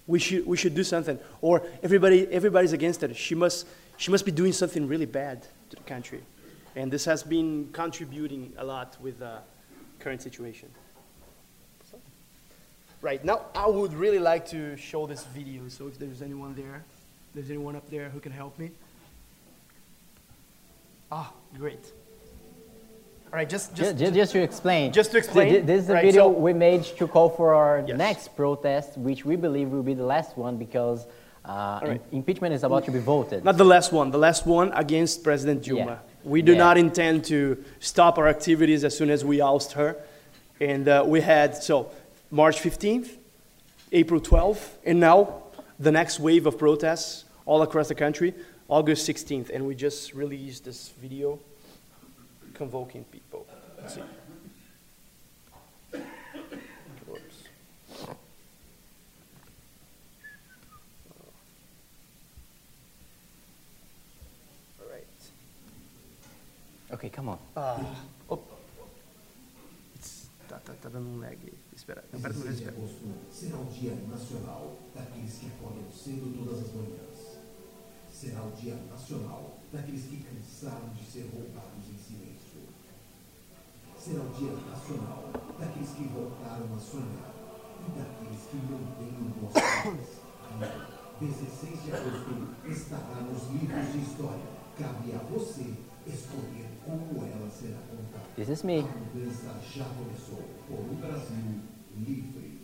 We 0.08 0.20
should, 0.20 0.46
we 0.46 0.58
should 0.58 0.74
do 0.74 0.84
something. 0.84 1.20
Or 1.42 1.64
everybody, 1.84 2.28
everybody's 2.32 2.74
against 2.74 3.02
her. 3.02 3.14
She 3.14 3.36
must, 3.36 3.68
she 3.98 4.10
must 4.10 4.26
be 4.26 4.32
doing 4.32 4.54
something 4.54 4.88
really 4.88 5.06
bad 5.06 5.44
to 5.70 5.76
the 5.76 5.84
country. 5.84 6.22
And 6.76 6.90
this 6.92 7.06
has 7.06 7.24
been 7.24 7.70
contributing 7.74 8.54
a 8.58 8.64
lot 8.64 8.98
with 9.02 9.20
the 9.20 9.40
current 10.00 10.22
situation. 10.22 10.70
Right, 13.02 13.24
now 13.24 13.46
I 13.54 13.68
would 13.68 13.94
really 13.94 14.18
like 14.20 14.48
to 14.50 14.76
show 14.76 15.06
this 15.06 15.24
video. 15.26 15.68
So 15.68 15.88
if 15.88 16.00
there's 16.00 16.22
anyone 16.22 16.56
there, 16.56 16.84
there's 17.36 17.50
anyone 17.50 17.76
up 17.76 17.88
there 17.92 18.10
who 18.10 18.20
can 18.20 18.32
help 18.32 18.58
me. 18.58 18.72
Ah, 21.12 21.32
great. 21.58 21.92
All 23.32 23.38
right, 23.40 23.50
just, 23.50 23.76
just, 23.76 23.98
Just, 23.98 24.14
just, 24.14 24.32
to 24.32 24.42
explain. 24.42 24.94
Just 24.94 25.12
to 25.12 25.18
explain, 25.18 25.50
Th- 25.50 25.56
th- 25.58 25.66
This 25.68 25.84
is 25.84 25.90
a 25.90 25.94
right, 25.96 26.06
video 26.06 26.24
so- 26.34 26.40
we 26.40 26.54
made 26.54 26.84
to 26.86 27.08
call 27.08 27.30
for 27.30 27.54
our 27.54 27.84
Yes. 27.86 27.98
next 27.98 28.36
protest, 28.38 28.98
which 28.98 29.26
we 29.26 29.36
believe 29.36 29.70
will 29.70 29.84
be 29.84 29.94
the 29.94 30.06
last 30.06 30.38
one 30.38 30.56
because 30.58 31.06
uh, 31.44 31.80
right. 31.84 32.02
impeachment 32.14 32.54
is 32.54 32.64
about 32.64 32.86
to 32.86 32.92
be 32.92 33.00
voted. 33.00 33.44
Not 33.44 33.58
the 33.58 33.66
last 33.66 33.92
one, 33.92 34.12
the 34.12 34.18
last 34.18 34.46
one 34.46 34.72
against 34.74 35.24
President 35.24 35.62
Dilma. 35.64 35.86
Yeah. 35.86 35.98
We 36.24 36.42
do 36.42 36.54
Yeah. 36.54 36.58
not 36.60 36.78
intend 36.78 37.26
to 37.26 37.62
stop 37.80 38.18
our 38.18 38.28
activities 38.30 38.84
as 38.86 38.98
soon 38.98 39.10
as 39.10 39.24
we 39.26 39.42
oust 39.42 39.74
her. 39.74 39.98
And 40.62 40.88
uh, 40.88 41.04
we 41.06 41.20
had, 41.22 41.56
so, 41.62 41.92
March 42.32 42.58
15th, 42.62 43.10
April 43.92 44.20
12th, 44.22 44.78
and 44.86 45.00
now 45.02 45.44
the 45.80 45.92
next 45.92 46.20
wave 46.20 46.46
of 46.48 46.58
protests 46.58 47.26
all 47.46 47.62
across 47.62 47.88
the 47.90 47.96
country, 47.96 48.34
August 48.70 49.08
16th. 49.08 49.50
And 49.54 49.68
we 49.68 49.76
just 49.76 50.14
released 50.14 50.64
this 50.66 50.90
video 51.02 51.40
convoking 52.54 53.04
people. 53.06 53.27
Right. 64.80 65.22
Okay, 66.92 67.10
come 67.10 67.30
on. 67.30 67.40
Ah. 67.56 67.80
It's- 69.96 70.28
Tá, 70.48 70.60
tá, 70.64 70.74
tá 70.82 70.88
dando 70.90 71.10
um 71.10 71.20
lag. 71.20 71.38
Espera, 71.76 72.04
aperta 72.14 72.40
no 72.40 72.50
espera. 72.52 72.72
agosto 72.72 73.04
será 73.32 73.58
o 73.58 73.66
Dia 73.66 73.94
Nacional 74.08 74.78
daqueles 74.96 75.34
que 75.40 75.48
acordam 75.48 75.92
cedo 75.92 76.34
todas 76.38 76.64
as 76.66 76.74
manhãs. 76.74 77.38
Será 78.12 78.44
o 78.44 78.52
Dia 78.52 78.76
Nacional 78.90 79.58
daqueles 79.74 80.06
que 80.06 80.24
cansaram 80.24 80.90
de 80.94 81.04
ser 81.04 81.30
roubados 81.34 81.86
em 81.90 81.98
silêncio. 81.98 82.62
Será 84.08 84.24
o 84.24 84.30
Dia 84.40 84.52
Nacional 84.52 85.22
daqueles 85.60 85.90
que 85.90 86.04
voltaram 86.06 86.64
a 86.74 86.80
sonhar 86.80 87.34
e 87.86 87.92
daqueles 87.92 88.40
que 88.50 88.56
mantêm 88.56 89.34
nossas 89.42 90.22
16 91.20 91.84
de 91.84 91.92
agosto 91.92 92.48
estará 92.70 93.20
nos 93.20 93.52
livros 93.52 93.92
de 93.92 93.98
história. 93.98 94.48
Cabe 94.80 95.14
a 95.14 95.18
você 95.30 95.74
escolher 96.08 96.70
como 96.86 97.26
ela 97.26 97.50
será 97.52 97.80
contada. 97.90 98.24
This 98.38 98.48
is 98.48 98.64
me. 98.64 98.80
A 98.80 98.84
mudança 98.84 99.54
já 99.76 99.84
começou 99.84 100.42
por 100.70 100.80
um 100.80 100.96
Brasil 101.02 101.60
livre. 101.98 102.62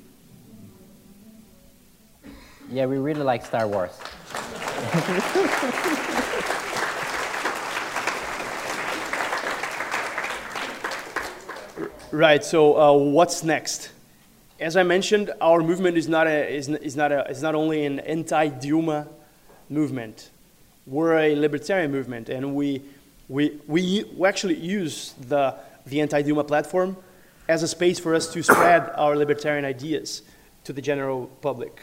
Yeah, 2.71 2.89
we 2.89 2.99
really 2.99 3.23
like 3.23 3.45
Star 3.45 3.67
Wars. 3.67 3.99
Right. 12.13 12.45
So, 12.45 12.79
uh, 12.79 12.93
what's 12.93 13.43
next? 13.43 13.89
As 14.59 14.77
I 14.77 14.83
mentioned, 14.83 15.31
our 15.41 15.63
movement 15.63 15.97
is 15.97 16.07
not 16.07 16.27
a, 16.27 16.47
is, 16.47 16.69
is 16.69 16.95
not 16.95 17.11
a, 17.11 17.27
is 17.27 17.41
not 17.41 17.55
only 17.55 17.87
an 17.87 18.01
anti-Dilma 18.01 19.07
movement. 19.67 20.29
We're 20.85 21.17
a 21.17 21.35
libertarian 21.35 21.91
movement, 21.91 22.29
and 22.29 22.53
we 22.53 22.83
we 23.29 23.59
we, 23.67 24.05
we 24.15 24.27
actually 24.27 24.57
use 24.57 25.15
the 25.27 25.55
the 25.87 26.01
anti-Dilma 26.01 26.47
platform 26.47 26.97
as 27.49 27.63
a 27.63 27.67
space 27.67 27.97
for 27.97 28.13
us 28.13 28.31
to 28.33 28.43
spread 28.43 28.91
our 28.95 29.15
libertarian 29.15 29.65
ideas 29.65 30.21
to 30.65 30.73
the 30.73 30.83
general 30.83 31.25
public. 31.41 31.81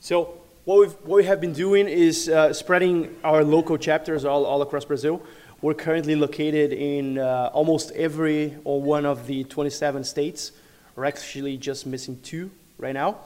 So 0.00 0.40
what, 0.64 0.78
we've, 0.78 0.92
what 1.04 1.16
we 1.16 1.24
have 1.24 1.42
been 1.42 1.52
doing 1.52 1.88
is 1.88 2.30
uh, 2.30 2.54
spreading 2.54 3.14
our 3.22 3.44
local 3.44 3.76
chapters 3.76 4.24
all, 4.24 4.46
all 4.46 4.62
across 4.62 4.86
Brazil. 4.86 5.20
We're 5.60 5.74
currently 5.74 6.14
located 6.14 6.72
in 6.72 7.18
uh, 7.18 7.50
almost 7.52 7.90
every 7.92 8.56
or 8.62 8.80
one 8.80 9.04
of 9.04 9.26
the 9.26 9.42
27 9.42 10.04
states. 10.04 10.52
We're 10.94 11.04
actually 11.04 11.56
just 11.56 11.84
missing 11.84 12.20
two 12.22 12.52
right 12.78 12.94
now. 12.94 13.18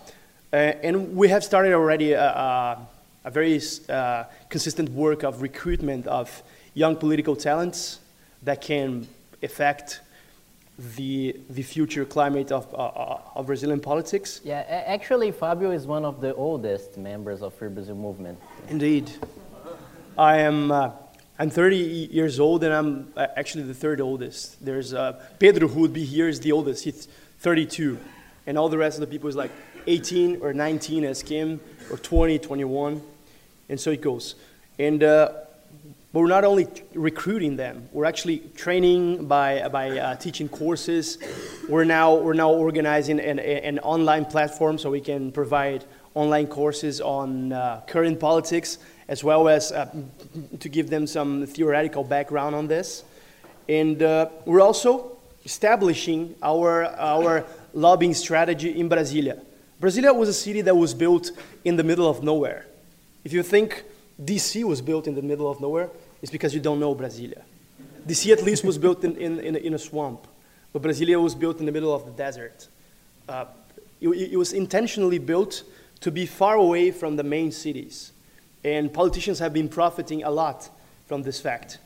Uh, 0.51 0.57
and 0.57 1.15
we 1.15 1.29
have 1.29 1.45
started 1.45 1.75
already 1.75 2.13
a, 2.13 2.25
a, 2.25 2.89
a 3.25 3.31
very 3.31 3.61
uh, 3.91 4.25
consistent 4.49 4.89
work 4.93 5.25
of 5.25 5.43
recruitment 5.43 6.07
of 6.07 6.43
young 6.73 6.97
political 6.97 7.37
talents 7.37 8.01
that 8.43 8.63
can 8.63 9.07
affect 9.43 10.01
the, 10.79 11.37
the 11.51 11.63
future 11.63 12.07
climate 12.07 12.51
of, 12.51 12.73
uh, 12.75 13.19
of 13.35 13.47
Brazilian 13.47 13.81
politics. 13.81 14.41
Yeah, 14.43 14.65
actually, 14.87 15.33
Fabio 15.33 15.71
is 15.71 15.87
one 15.87 16.07
of 16.07 16.23
the 16.23 16.35
oldest 16.35 16.97
members 16.97 17.43
of 17.43 17.53
Free 17.55 17.69
Brazil 17.69 17.95
movement. 17.95 18.39
Indeed. 18.71 19.11
I 20.17 20.39
am, 20.39 20.73
uh, 20.73 20.93
I'm 21.39 21.49
30 21.49 21.77
years 21.77 22.39
old 22.39 22.63
and 22.63 22.75
I'm 22.75 23.13
uh, 23.17 23.27
actually 23.37 23.65
the 23.65 23.75
third 23.75 24.03
oldest. 24.03 24.63
There's 24.63 24.93
uh, 24.93 25.25
Pedro, 25.39 25.67
who 25.67 25.81
would 25.81 25.93
be 25.93 26.05
here, 26.05 26.29
is 26.29 26.41
the 26.41 26.53
oldest. 26.53 26.85
He's 26.85 27.09
32. 27.39 27.99
And 28.47 28.59
all 28.59 28.69
the 28.69 28.77
rest 28.77 28.99
of 28.99 29.01
the 29.01 29.07
people 29.07 29.31
is 29.31 29.37
like 29.37 29.51
18 29.87 30.43
or 30.43 30.53
19 30.53 31.05
as 31.05 31.23
Kim, 31.23 31.59
or 31.91 31.97
20, 31.97 32.39
21. 32.39 33.03
And 33.71 33.81
so 33.81 33.91
it 33.91 34.03
goes. 34.03 34.35
And, 34.79 35.03
uh, 35.03 35.33
but 36.13 36.21
we're 36.21 36.29
not 36.29 36.45
only 36.45 36.69
recruiting 36.93 37.57
them, 37.57 37.89
we're 37.93 38.05
actually 38.05 38.41
training 38.55 39.25
by, 39.25 39.67
by 39.69 39.99
uh, 39.99 40.17
teaching 40.17 40.51
courses. 40.51 41.17
We're 41.67 41.85
now, 41.85 42.15
we're 42.15 42.35
now 42.35 42.51
organizing 42.51 43.19
an, 43.19 43.39
an 43.39 43.79
online 43.79 44.27
platform 44.27 44.77
so 44.77 44.91
we 44.91 45.01
can 45.01 45.33
provide 45.33 45.87
online 46.15 46.47
courses 46.47 47.01
on 47.01 47.55
uh, 47.55 47.81
current 47.87 48.21
politics 48.21 48.77
as 49.09 49.25
well 49.25 49.49
as 49.49 49.73
uh, 49.73 49.91
to 50.61 50.69
give 50.69 50.91
them 50.91 51.07
some 51.07 51.47
theoretical 51.47 52.05
background 52.05 52.55
on 52.55 52.67
this. 52.67 53.05
And 53.69 54.03
uh, 54.03 54.29
we're 54.45 54.61
also 54.61 55.17
establishing 55.45 56.35
our, 56.43 56.85
our 56.85 57.45
lobbying 57.75 58.15
strategy 58.15 58.79
in 58.79 58.89
Brasilia. 58.89 59.41
Brasilia 59.81 60.15
was 60.15 60.29
a 60.29 60.33
city 60.33 60.61
that 60.63 60.77
was 60.77 60.95
built 60.95 61.33
in 61.65 61.77
the 61.77 61.83
middle 61.83 62.09
of 62.09 62.23
nowhere. 62.23 62.67
If 63.25 63.33
you 63.33 63.43
think 63.43 63.85
DC 64.23 64.65
was 64.65 64.81
built 64.81 65.07
in 65.07 65.15
the 65.15 65.23
middle 65.23 65.51
of 65.51 65.61
nowhere, 65.61 65.91
it's 66.21 66.31
because 66.31 66.55
you 66.55 66.61
don't 66.61 66.79
know 66.79 66.95
Brasilia. 66.95 67.43
DC 68.07 68.33
at 68.33 68.43
least 68.43 68.65
was 68.65 68.79
built 68.79 69.05
in, 69.05 69.17
in, 69.17 69.41
in, 69.41 69.57
a, 69.57 69.59
in 69.59 69.75
a 69.75 69.79
swamp, 69.79 70.27
but 70.73 70.83
Brasilia 70.83 71.21
was 71.21 71.35
built 71.35 71.61
in 71.61 71.67
the 71.67 71.73
middle 71.73 71.95
of 71.95 72.05
the 72.05 72.13
desert. 72.13 72.69
Uh, 73.29 73.47
it, 74.01 74.09
it 74.09 74.37
was 74.37 74.53
intentionally 74.53 75.19
built 75.19 75.63
to 76.01 76.11
be 76.11 76.27
far 76.27 76.57
away 76.57 76.91
from 76.91 77.17
the 77.17 77.23
main 77.23 77.53
cities. 77.53 78.13
And 78.65 78.93
politicians 78.93 79.39
have 79.41 79.53
been 79.53 79.69
profiting 79.69 80.23
a 80.23 80.31
lot 80.31 80.69
from 81.07 81.23
this 81.23 81.41
fact. 81.41 81.79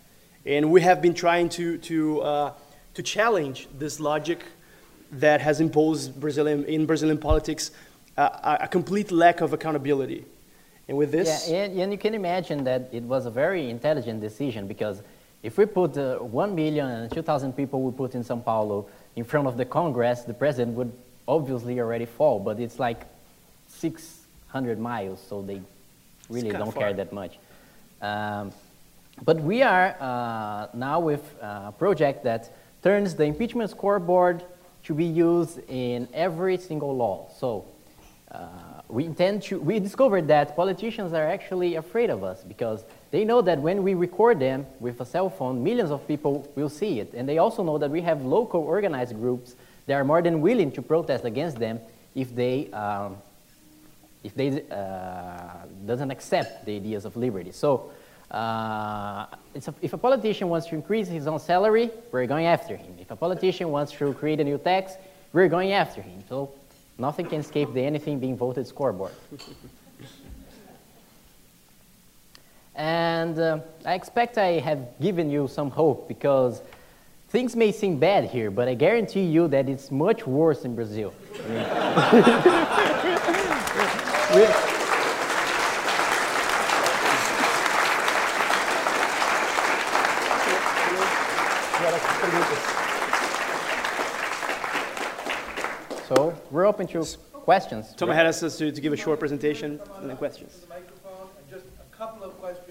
And 0.44 0.70
we 0.70 0.82
have 0.82 1.02
been 1.02 1.14
trying 1.14 1.48
to, 1.50 1.78
to, 1.78 2.20
uh, 2.20 2.52
to 2.94 3.02
challenge 3.02 3.68
this 3.78 3.98
logic 3.98 4.44
that 5.12 5.40
has 5.40 5.60
imposed 5.60 6.20
Brazilian, 6.20 6.64
in 6.64 6.86
Brazilian 6.86 7.18
politics 7.18 7.70
uh, 8.16 8.58
a 8.60 8.68
complete 8.68 9.10
lack 9.10 9.40
of 9.40 9.52
accountability. 9.52 10.24
And 10.88 10.96
with 10.96 11.10
this. 11.10 11.48
Yeah, 11.48 11.56
and, 11.56 11.80
and, 11.80 11.92
you 11.92 11.98
can 11.98 12.14
imagine 12.14 12.64
that 12.64 12.88
it 12.92 13.02
was 13.02 13.26
a 13.26 13.30
very 13.30 13.68
intelligent 13.68 14.20
decision 14.20 14.68
because 14.68 15.02
if 15.42 15.58
we 15.58 15.66
put 15.66 15.96
uh, 15.96 16.18
1 16.18 16.54
million 16.54 16.86
and 16.86 17.12
2,000 17.12 17.52
people 17.52 17.82
we 17.82 17.92
put 17.92 18.14
in 18.14 18.22
Sao 18.22 18.36
Paulo 18.36 18.88
in 19.16 19.24
front 19.24 19.48
of 19.48 19.56
the 19.56 19.64
Congress, 19.64 20.22
the 20.22 20.34
president 20.34 20.76
would 20.76 20.92
obviously 21.26 21.80
already 21.80 22.06
fall. 22.06 22.38
But 22.38 22.60
it's 22.60 22.78
like 22.78 23.04
600 23.68 24.78
miles, 24.78 25.20
so 25.28 25.42
they 25.42 25.60
really 26.28 26.50
don't 26.50 26.74
care 26.74 26.92
that 26.92 27.12
much. 27.12 27.38
Um, 28.02 28.52
but 29.24 29.40
we 29.40 29.62
are 29.62 29.96
uh, 29.98 30.68
now 30.74 31.00
with 31.00 31.34
a 31.40 31.72
project 31.72 32.24
that 32.24 32.52
turns 32.82 33.14
the 33.14 33.24
impeachment 33.24 33.70
scoreboard 33.70 34.44
to 34.84 34.94
be 34.94 35.04
used 35.04 35.58
in 35.68 36.08
every 36.12 36.58
single 36.58 36.94
law. 36.94 37.28
So 37.36 37.64
uh, 38.30 38.82
we 38.88 39.04
intend 39.04 39.42
to, 39.44 39.58
we 39.58 39.80
discovered 39.80 40.28
that 40.28 40.54
politicians 40.54 41.12
are 41.12 41.26
actually 41.26 41.76
afraid 41.76 42.10
of 42.10 42.22
us 42.22 42.44
because 42.44 42.84
they 43.10 43.24
know 43.24 43.40
that 43.42 43.58
when 43.58 43.82
we 43.82 43.94
record 43.94 44.38
them 44.38 44.66
with 44.78 45.00
a 45.00 45.06
cell 45.06 45.30
phone, 45.30 45.64
millions 45.64 45.90
of 45.90 46.06
people 46.06 46.48
will 46.54 46.68
see 46.68 47.00
it. 47.00 47.12
And 47.14 47.28
they 47.28 47.38
also 47.38 47.64
know 47.64 47.78
that 47.78 47.90
we 47.90 48.02
have 48.02 48.24
local 48.24 48.60
organized 48.60 49.14
groups 49.14 49.56
that 49.86 49.94
are 49.94 50.04
more 50.04 50.22
than 50.22 50.40
willing 50.40 50.70
to 50.72 50.82
protest 50.82 51.24
against 51.24 51.58
them 51.58 51.80
if 52.14 52.34
they, 52.34 52.70
um, 52.70 53.16
if 54.26 54.34
they 54.34 54.62
uh, 54.70 55.66
doesn't 55.86 56.10
accept 56.10 56.66
the 56.66 56.74
ideas 56.76 57.04
of 57.04 57.16
liberty. 57.16 57.52
So 57.52 57.92
uh, 58.30 59.26
a, 59.54 59.74
if 59.80 59.92
a 59.92 59.98
politician 59.98 60.48
wants 60.48 60.66
to 60.66 60.74
increase 60.74 61.06
his 61.06 61.28
own 61.28 61.38
salary, 61.38 61.90
we're 62.10 62.26
going 62.26 62.46
after 62.46 62.76
him. 62.76 62.92
If 63.00 63.12
a 63.12 63.16
politician 63.16 63.70
wants 63.70 63.92
to 63.92 64.12
create 64.14 64.40
a 64.40 64.44
new 64.44 64.58
tax, 64.58 64.94
we're 65.32 65.48
going 65.48 65.72
after 65.72 66.02
him. 66.02 66.24
So 66.28 66.52
nothing 66.98 67.26
can 67.26 67.40
escape 67.40 67.72
the 67.72 67.82
anything 67.82 68.18
being 68.18 68.36
voted 68.36 68.66
scoreboard. 68.66 69.12
and 72.74 73.38
uh, 73.38 73.60
I 73.84 73.94
expect 73.94 74.38
I 74.38 74.58
have 74.58 74.98
given 75.00 75.30
you 75.30 75.46
some 75.46 75.70
hope 75.70 76.08
because 76.08 76.62
things 77.28 77.54
may 77.54 77.70
seem 77.70 78.00
bad 78.00 78.24
here, 78.24 78.50
but 78.50 78.66
I 78.66 78.74
guarantee 78.74 79.24
you 79.24 79.46
that 79.48 79.68
it's 79.68 79.92
much 79.92 80.26
worse 80.26 80.64
in 80.64 80.74
Brazil. 80.74 81.14
So 84.36 84.44
we're 96.50 96.66
open 96.66 96.86
to 96.88 97.02
questions. 97.32 97.94
Tom 97.94 98.10
had 98.10 98.26
us 98.26 98.40
to, 98.40 98.70
to 98.70 98.80
give 98.80 98.92
a 98.92 98.96
short 98.96 99.18
presentation 99.20 99.80
and 100.00 100.10
then 100.10 100.18
questions. 100.18 100.66
Just 101.50 101.64
a 101.80 101.96
couple 101.96 102.22
of 102.22 102.38
questions. 102.38 102.65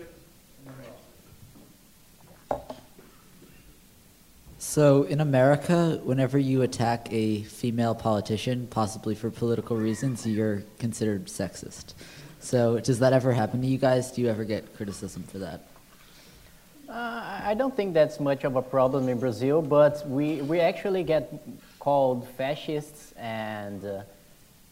So 4.76 5.04
in 5.04 5.22
America, 5.22 6.02
whenever 6.04 6.38
you 6.38 6.62
attack 6.62 7.08
a 7.10 7.44
female 7.44 7.96
politician, 7.96 8.68
possibly 8.68 9.16
for 9.16 9.32
political 9.32 9.78
reasons, 9.78 10.28
you're 10.28 10.64
considered 10.80 11.28
sexist. 11.28 11.94
So 12.42 12.82
does 12.82 13.00
that 13.00 13.14
ever 13.14 13.32
happen 13.32 13.62
to 13.62 13.68
you 13.68 13.78
guys? 13.78 14.12
Do 14.12 14.22
you 14.22 14.28
ever 14.28 14.44
get 14.44 14.76
criticism 14.76 15.24
for 15.24 15.38
that? 15.38 15.62
Uh, 16.90 17.40
I 17.46 17.54
don't 17.54 17.74
think 17.74 17.94
that's 17.94 18.20
much 18.20 18.44
of 18.44 18.58
a 18.58 18.62
problem 18.62 19.08
in 19.08 19.18
Brazil, 19.18 19.62
but 19.62 20.06
we, 20.10 20.42
we 20.42 20.60
actually 20.60 21.04
get 21.04 21.32
called 21.80 22.28
fascists 22.36 23.14
and 23.14 23.86
uh, 23.86 24.02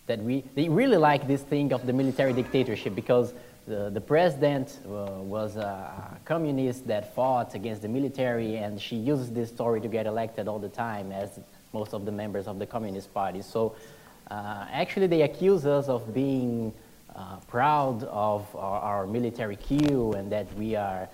that 0.08 0.20
we, 0.20 0.44
they 0.54 0.68
really 0.68 0.98
like 0.98 1.28
this 1.28 1.44
thing 1.44 1.72
of 1.72 1.86
the 1.86 1.94
military 1.94 2.34
dictatorship 2.34 2.94
because 2.94 3.34
the, 3.68 3.90
the 3.90 4.02
president 4.02 4.80
uh, 4.86 4.90
was 5.22 5.56
a 5.56 6.18
communist 6.26 6.88
that 6.88 7.16
fought 7.16 7.56
against 7.56 7.82
the 7.82 7.88
military 7.88 8.58
and 8.58 8.80
she 8.80 8.96
uses 8.96 9.32
this 9.32 9.50
story 9.50 9.80
to 9.82 9.88
get 9.88 10.06
elected 10.06 10.48
all 10.48 10.60
the 10.60 10.70
time 10.70 11.12
as 11.12 11.40
most 11.74 11.94
of 11.94 12.06
the 12.06 12.12
members 12.12 12.48
of 12.48 12.60
the 12.60 12.66
communist 12.66 13.14
party. 13.14 13.42
So 13.42 13.76
uh, 14.30 14.66
actually 14.72 15.08
they 15.08 15.22
accuse 15.22 15.66
us 15.66 15.88
of 15.88 16.14
being 16.14 16.74
uh, 17.16 17.38
proud 17.48 18.04
of 18.06 18.54
our, 18.56 18.80
our 18.82 19.08
military 19.08 19.56
coup 19.56 20.14
and 20.14 20.32
that 20.32 20.54
we 20.56 20.76
are 20.76 21.08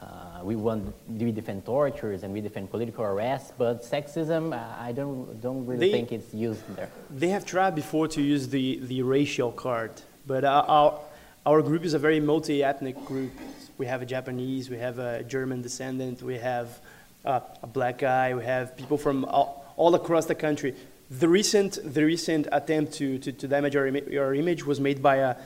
uh, 0.00 0.40
we 0.42 0.54
want 0.54 0.94
we 1.08 1.32
defend 1.32 1.64
tortures 1.64 2.22
and 2.22 2.32
we 2.32 2.42
defend 2.42 2.70
political 2.70 3.02
arrests, 3.02 3.52
but 3.56 3.82
sexism, 3.82 4.52
I 4.52 4.92
don't 4.92 5.40
don't 5.40 5.64
really 5.64 5.86
they, 5.86 5.92
think 5.92 6.12
it's 6.12 6.34
used 6.34 6.62
there. 6.76 6.90
They 7.10 7.28
have 7.28 7.46
tried 7.46 7.74
before 7.74 8.06
to 8.08 8.20
use 8.20 8.46
the, 8.48 8.78
the 8.82 9.00
racial 9.00 9.50
card, 9.50 9.92
but 10.26 10.44
our 10.44 10.64
our 10.64 11.00
group 11.46 11.84
is 11.84 11.94
a 11.94 11.98
very 11.98 12.20
multi-ethnic 12.20 13.04
group. 13.04 13.32
We 13.78 13.86
have 13.86 14.02
a 14.02 14.06
Japanese, 14.06 14.68
we 14.68 14.78
have 14.78 14.98
a 14.98 15.22
German 15.22 15.62
descendant, 15.62 16.22
we 16.22 16.38
have 16.38 16.80
uh, 17.24 17.40
a 17.62 17.66
black 17.66 17.98
guy, 17.98 18.34
we 18.34 18.44
have 18.44 18.76
people 18.76 18.98
from 18.98 19.24
all, 19.24 19.64
all, 19.76 19.94
across 19.94 20.26
the 20.26 20.34
country. 20.34 20.74
The 21.10 21.28
recent 21.28 21.78
the 21.84 22.04
recent 22.04 22.48
attempt 22.50 22.94
to 22.94 23.18
to, 23.18 23.32
to 23.32 23.48
damage 23.48 23.76
our, 23.76 23.86
our 24.18 24.34
image 24.34 24.66
was 24.66 24.80
made 24.80 25.02
by 25.02 25.16
a 25.16 25.36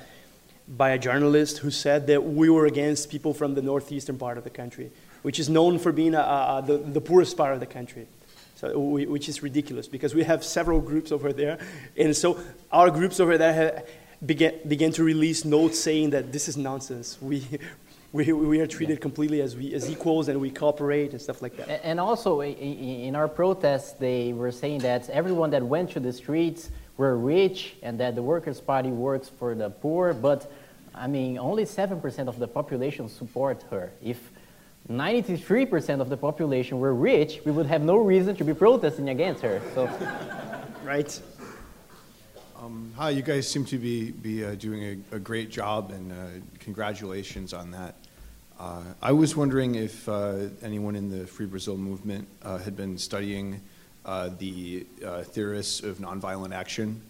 by 0.68 0.90
a 0.90 0.98
journalist 0.98 1.58
who 1.58 1.70
said 1.70 2.06
that 2.06 2.24
we 2.24 2.48
were 2.48 2.66
against 2.66 3.10
people 3.10 3.34
from 3.34 3.54
the 3.54 3.62
northeastern 3.62 4.16
part 4.16 4.38
of 4.38 4.44
the 4.44 4.50
country, 4.50 4.90
which 5.22 5.38
is 5.38 5.48
known 5.48 5.78
for 5.78 5.92
being 5.92 6.14
a, 6.14 6.20
a, 6.20 6.64
the, 6.64 6.78
the 6.78 7.00
poorest 7.00 7.36
part 7.36 7.52
of 7.52 7.60
the 7.60 7.66
country. 7.66 8.06
So 8.54 8.78
which 8.78 9.28
is 9.28 9.42
ridiculous 9.42 9.88
because 9.88 10.14
we 10.14 10.22
have 10.24 10.44
several 10.44 10.80
groups 10.80 11.12
over 11.12 11.32
there. 11.32 11.58
And 11.96 12.14
so 12.14 12.38
our 12.70 12.90
groups 12.90 13.18
over 13.18 13.38
there 13.38 13.84
began, 14.24 14.54
began 14.66 14.92
to 14.92 15.04
release 15.04 15.44
notes 15.44 15.78
saying 15.78 16.11
that 16.11 16.33
this 16.33 16.48
is 16.48 16.56
nonsense. 16.56 17.18
We, 17.20 17.46
we, 18.12 18.33
we 18.33 18.61
are 18.61 18.66
treated 18.66 18.98
yeah. 18.98 19.02
completely 19.02 19.40
as, 19.40 19.56
we, 19.56 19.72
as 19.74 19.90
equals 19.90 20.28
and 20.28 20.40
we 20.40 20.50
cooperate 20.50 21.12
and 21.12 21.20
stuff 21.20 21.42
like 21.42 21.56
that. 21.56 21.85
And 21.85 22.00
also, 22.00 22.42
in 22.42 23.14
our 23.16 23.28
protests, 23.28 23.92
they 23.92 24.33
were 24.33 24.52
saying 24.52 24.80
that 24.80 25.09
everyone 25.11 25.50
that 25.50 25.62
went 25.62 25.90
to 25.92 26.00
the 26.00 26.12
streets 26.12 26.70
were 26.96 27.16
rich 27.16 27.76
and 27.83 27.98
that 28.00 28.14
the 28.14 28.22
Workers' 28.22 28.61
Party 28.61 28.90
works 28.90 29.28
for 29.28 29.54
the 29.54 29.70
poor, 29.70 30.12
but 30.12 30.50
I 30.94 31.06
mean, 31.06 31.38
only 31.38 31.64
7% 31.64 32.28
of 32.28 32.38
the 32.38 32.48
population 32.48 33.09
support 33.09 33.64
her. 33.70 33.92
If 34.02 34.30
93% 34.90 36.00
of 36.00 36.09
the 36.09 36.16
population 36.16 36.80
were 36.80 36.94
rich, 36.94 37.40
we 37.44 37.52
would 37.52 37.66
have 37.66 37.83
no 37.83 37.96
reason 37.96 38.35
to 38.37 38.44
be 38.44 38.52
protesting 38.52 39.09
against 39.09 39.40
her. 39.42 39.62
So, 39.74 39.88
right. 40.85 41.20
Um, 42.60 42.92
hi, 42.94 43.08
you 43.10 43.22
guys 43.22 43.48
seem 43.48 43.64
to 43.64 43.78
be, 43.78 44.10
be 44.10 44.44
uh, 44.44 44.54
doing 44.54 45.02
a, 45.12 45.16
a, 45.16 45.18
great 45.18 45.50
job, 45.50 45.92
and 45.92 46.12
uh, 46.12 46.16
congratulations 46.58 47.54
on 47.54 47.70
that. 47.70 47.94
Uh, 48.58 48.82
I 49.00 49.12
was 49.12 49.34
wondering 49.34 49.76
if 49.76 50.06
uh, 50.06 50.48
anyone 50.62 50.94
in 50.94 51.08
the 51.10 51.26
Free 51.26 51.46
Brazil 51.46 51.78
movement 51.78 52.28
uh, 52.42 52.58
had 52.58 52.76
been 52.76 52.98
studying 52.98 53.62
uh, 54.04 54.28
the 54.38 54.86
theorists 55.24 55.82
of 55.82 55.98
nonviolent 55.98 56.54
action 56.54 57.00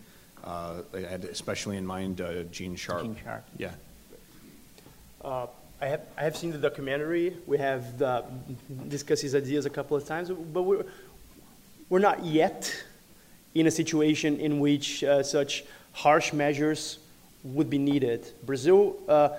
uh, 0.45 0.83
I 0.95 1.01
had 1.01 1.25
especially 1.25 1.77
in 1.77 1.87
mind 1.87 2.21
uh, 2.21 2.45
Gene 2.45 2.77
Sharp. 2.77 3.03
Gene 3.03 3.17
Sharp. 3.23 3.45
Yeah. 3.59 3.73
Uh, 5.23 5.47
I 5.81 5.87
have 5.87 6.03
I 6.17 6.25
have 6.25 6.37
seen 6.37 6.51
the 6.51 6.59
documentary. 6.59 7.37
We 7.47 7.59
have 7.59 7.99
the, 7.99 8.25
discussed 8.89 9.23
his 9.23 9.35
ideas 9.35 9.67
a 9.67 9.71
couple 9.71 9.97
of 9.97 10.07
times, 10.07 10.31
but 10.31 10.63
we're 10.63 10.85
we're 11.89 11.99
not 11.99 12.25
yet 12.25 12.85
in 13.55 13.67
a 13.67 13.71
situation 13.71 14.39
in 14.39 14.61
which 14.61 15.03
uh, 15.05 15.23
such 15.23 15.65
harsh 15.93 16.33
measures 16.33 16.99
would 17.43 17.71
be 17.71 17.79
needed. 17.79 18.27
Brazil 18.45 18.97
uh, 19.09 19.31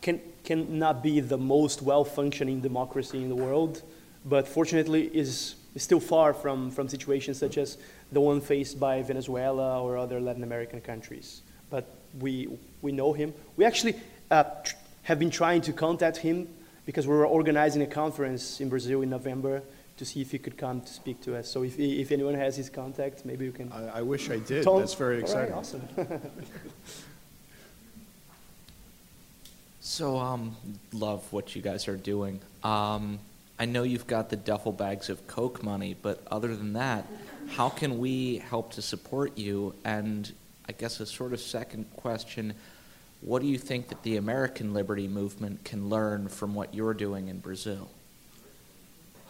can 0.00 0.20
cannot 0.44 1.02
be 1.02 1.20
the 1.20 1.38
most 1.38 1.82
well 1.82 2.04
functioning 2.04 2.60
democracy 2.60 3.22
in 3.22 3.28
the 3.28 3.36
world, 3.36 3.82
but 4.24 4.48
fortunately 4.48 5.04
is, 5.16 5.54
is 5.74 5.82
still 5.82 6.00
far 6.00 6.34
from 6.34 6.70
from 6.70 6.88
situations 6.88 7.38
such 7.38 7.56
as 7.56 7.78
the 8.12 8.20
one 8.20 8.40
faced 8.40 8.78
by 8.78 9.02
Venezuela 9.02 9.80
or 9.82 9.96
other 9.96 10.20
Latin 10.20 10.42
American 10.42 10.80
countries. 10.80 11.42
But 11.70 11.86
we, 12.20 12.48
we 12.82 12.92
know 12.92 13.12
him. 13.14 13.32
We 13.56 13.64
actually 13.64 13.94
uh, 14.30 14.44
have 15.04 15.18
been 15.18 15.30
trying 15.30 15.62
to 15.62 15.72
contact 15.72 16.18
him 16.18 16.48
because 16.84 17.06
we 17.06 17.14
were 17.14 17.26
organizing 17.26 17.80
a 17.82 17.86
conference 17.86 18.60
in 18.60 18.68
Brazil 18.68 19.02
in 19.02 19.08
November 19.08 19.62
to 19.96 20.04
see 20.04 20.20
if 20.20 20.30
he 20.30 20.38
could 20.38 20.56
come 20.56 20.80
to 20.80 20.92
speak 20.92 21.20
to 21.22 21.36
us. 21.36 21.48
So 21.48 21.62
if, 21.62 21.78
if 21.78 22.10
anyone 22.12 22.34
has 22.34 22.56
his 22.56 22.70
contact, 22.70 23.24
maybe 23.24 23.44
you 23.44 23.52
can. 23.52 23.70
I, 23.72 23.98
I 23.98 24.02
wish 24.02 24.30
I 24.30 24.38
did. 24.38 24.64
Tom- 24.64 24.78
That's 24.80 24.94
very 24.94 25.22
All 25.22 25.34
right, 25.34 25.48
exciting. 25.48 25.54
awesome. 25.54 25.88
So, 29.84 30.16
um, 30.16 30.56
love 30.92 31.30
what 31.32 31.56
you 31.56 31.60
guys 31.60 31.88
are 31.88 31.96
doing. 31.96 32.40
Um, 32.62 33.18
I 33.58 33.64
know 33.64 33.82
you've 33.82 34.06
got 34.06 34.30
the 34.30 34.36
duffel 34.36 34.70
bags 34.70 35.10
of 35.10 35.26
Koch 35.26 35.60
money, 35.62 35.96
but 36.00 36.22
other 36.30 36.54
than 36.56 36.74
that, 36.74 37.04
how 37.48 37.68
can 37.68 37.98
we 37.98 38.38
help 38.38 38.72
to 38.74 38.82
support 38.82 39.36
you? 39.36 39.74
And 39.84 40.32
I 40.68 40.72
guess 40.72 41.00
a 41.00 41.06
sort 41.06 41.32
of 41.32 41.40
second 41.40 41.86
question, 41.96 42.54
what 43.22 43.42
do 43.42 43.48
you 43.48 43.58
think 43.58 43.88
that 43.88 44.02
the 44.04 44.16
American 44.18 44.72
liberty 44.72 45.08
movement 45.08 45.64
can 45.64 45.88
learn 45.88 46.28
from 46.28 46.54
what 46.54 46.72
you're 46.72 46.94
doing 46.94 47.26
in 47.26 47.40
Brazil? 47.40 47.90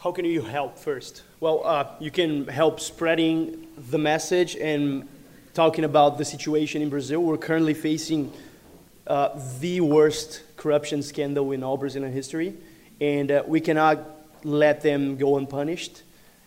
How 0.02 0.10
can 0.10 0.24
you 0.24 0.42
help 0.42 0.80
first? 0.80 1.22
Well, 1.38 1.62
uh, 1.64 1.86
you 2.00 2.10
can 2.10 2.48
help 2.48 2.80
spreading 2.80 3.68
the 3.76 3.98
message 3.98 4.56
and 4.56 5.08
talking 5.54 5.84
about 5.84 6.18
the 6.18 6.24
situation 6.24 6.82
in 6.82 6.90
Brazil. 6.90 7.22
We're 7.22 7.36
currently 7.36 7.72
facing 7.72 8.32
uh, 9.06 9.38
the 9.60 9.80
worst 9.80 10.42
corruption 10.56 11.04
scandal 11.04 11.52
in 11.52 11.62
all 11.62 11.76
Brazilian 11.76 12.12
history, 12.12 12.52
and 13.00 13.30
uh, 13.30 13.44
we 13.46 13.60
cannot 13.60 14.00
let 14.42 14.80
them 14.80 15.18
go 15.18 15.36
unpunished. 15.36 16.02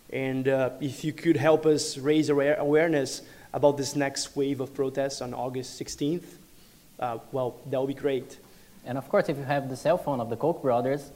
And 0.09 0.49
uh, 0.49 0.71
if 0.81 1.05
you 1.05 1.13
could 1.13 1.37
help 1.37 1.65
us 1.65 1.97
raise 1.97 2.27
aware- 2.27 2.59
awareness 2.59 3.21
about 3.53 3.77
this 3.77 3.95
next 3.95 4.35
wave 4.35 4.59
of 4.59 4.73
protests 4.73 5.21
on 5.21 5.33
August 5.33 5.81
16th, 5.81 6.25
uh, 6.99 7.19
well, 7.31 7.55
that 7.67 7.79
would 7.79 7.87
be 7.87 7.93
great. 7.93 8.37
And 8.85 8.97
of 8.97 9.07
course, 9.07 9.29
if 9.29 9.37
you 9.37 9.43
have 9.43 9.69
the 9.69 9.77
cell 9.77 9.97
phone 9.97 10.19
of 10.19 10.29
the 10.29 10.35
Koch 10.35 10.61
brothers, 10.61 11.09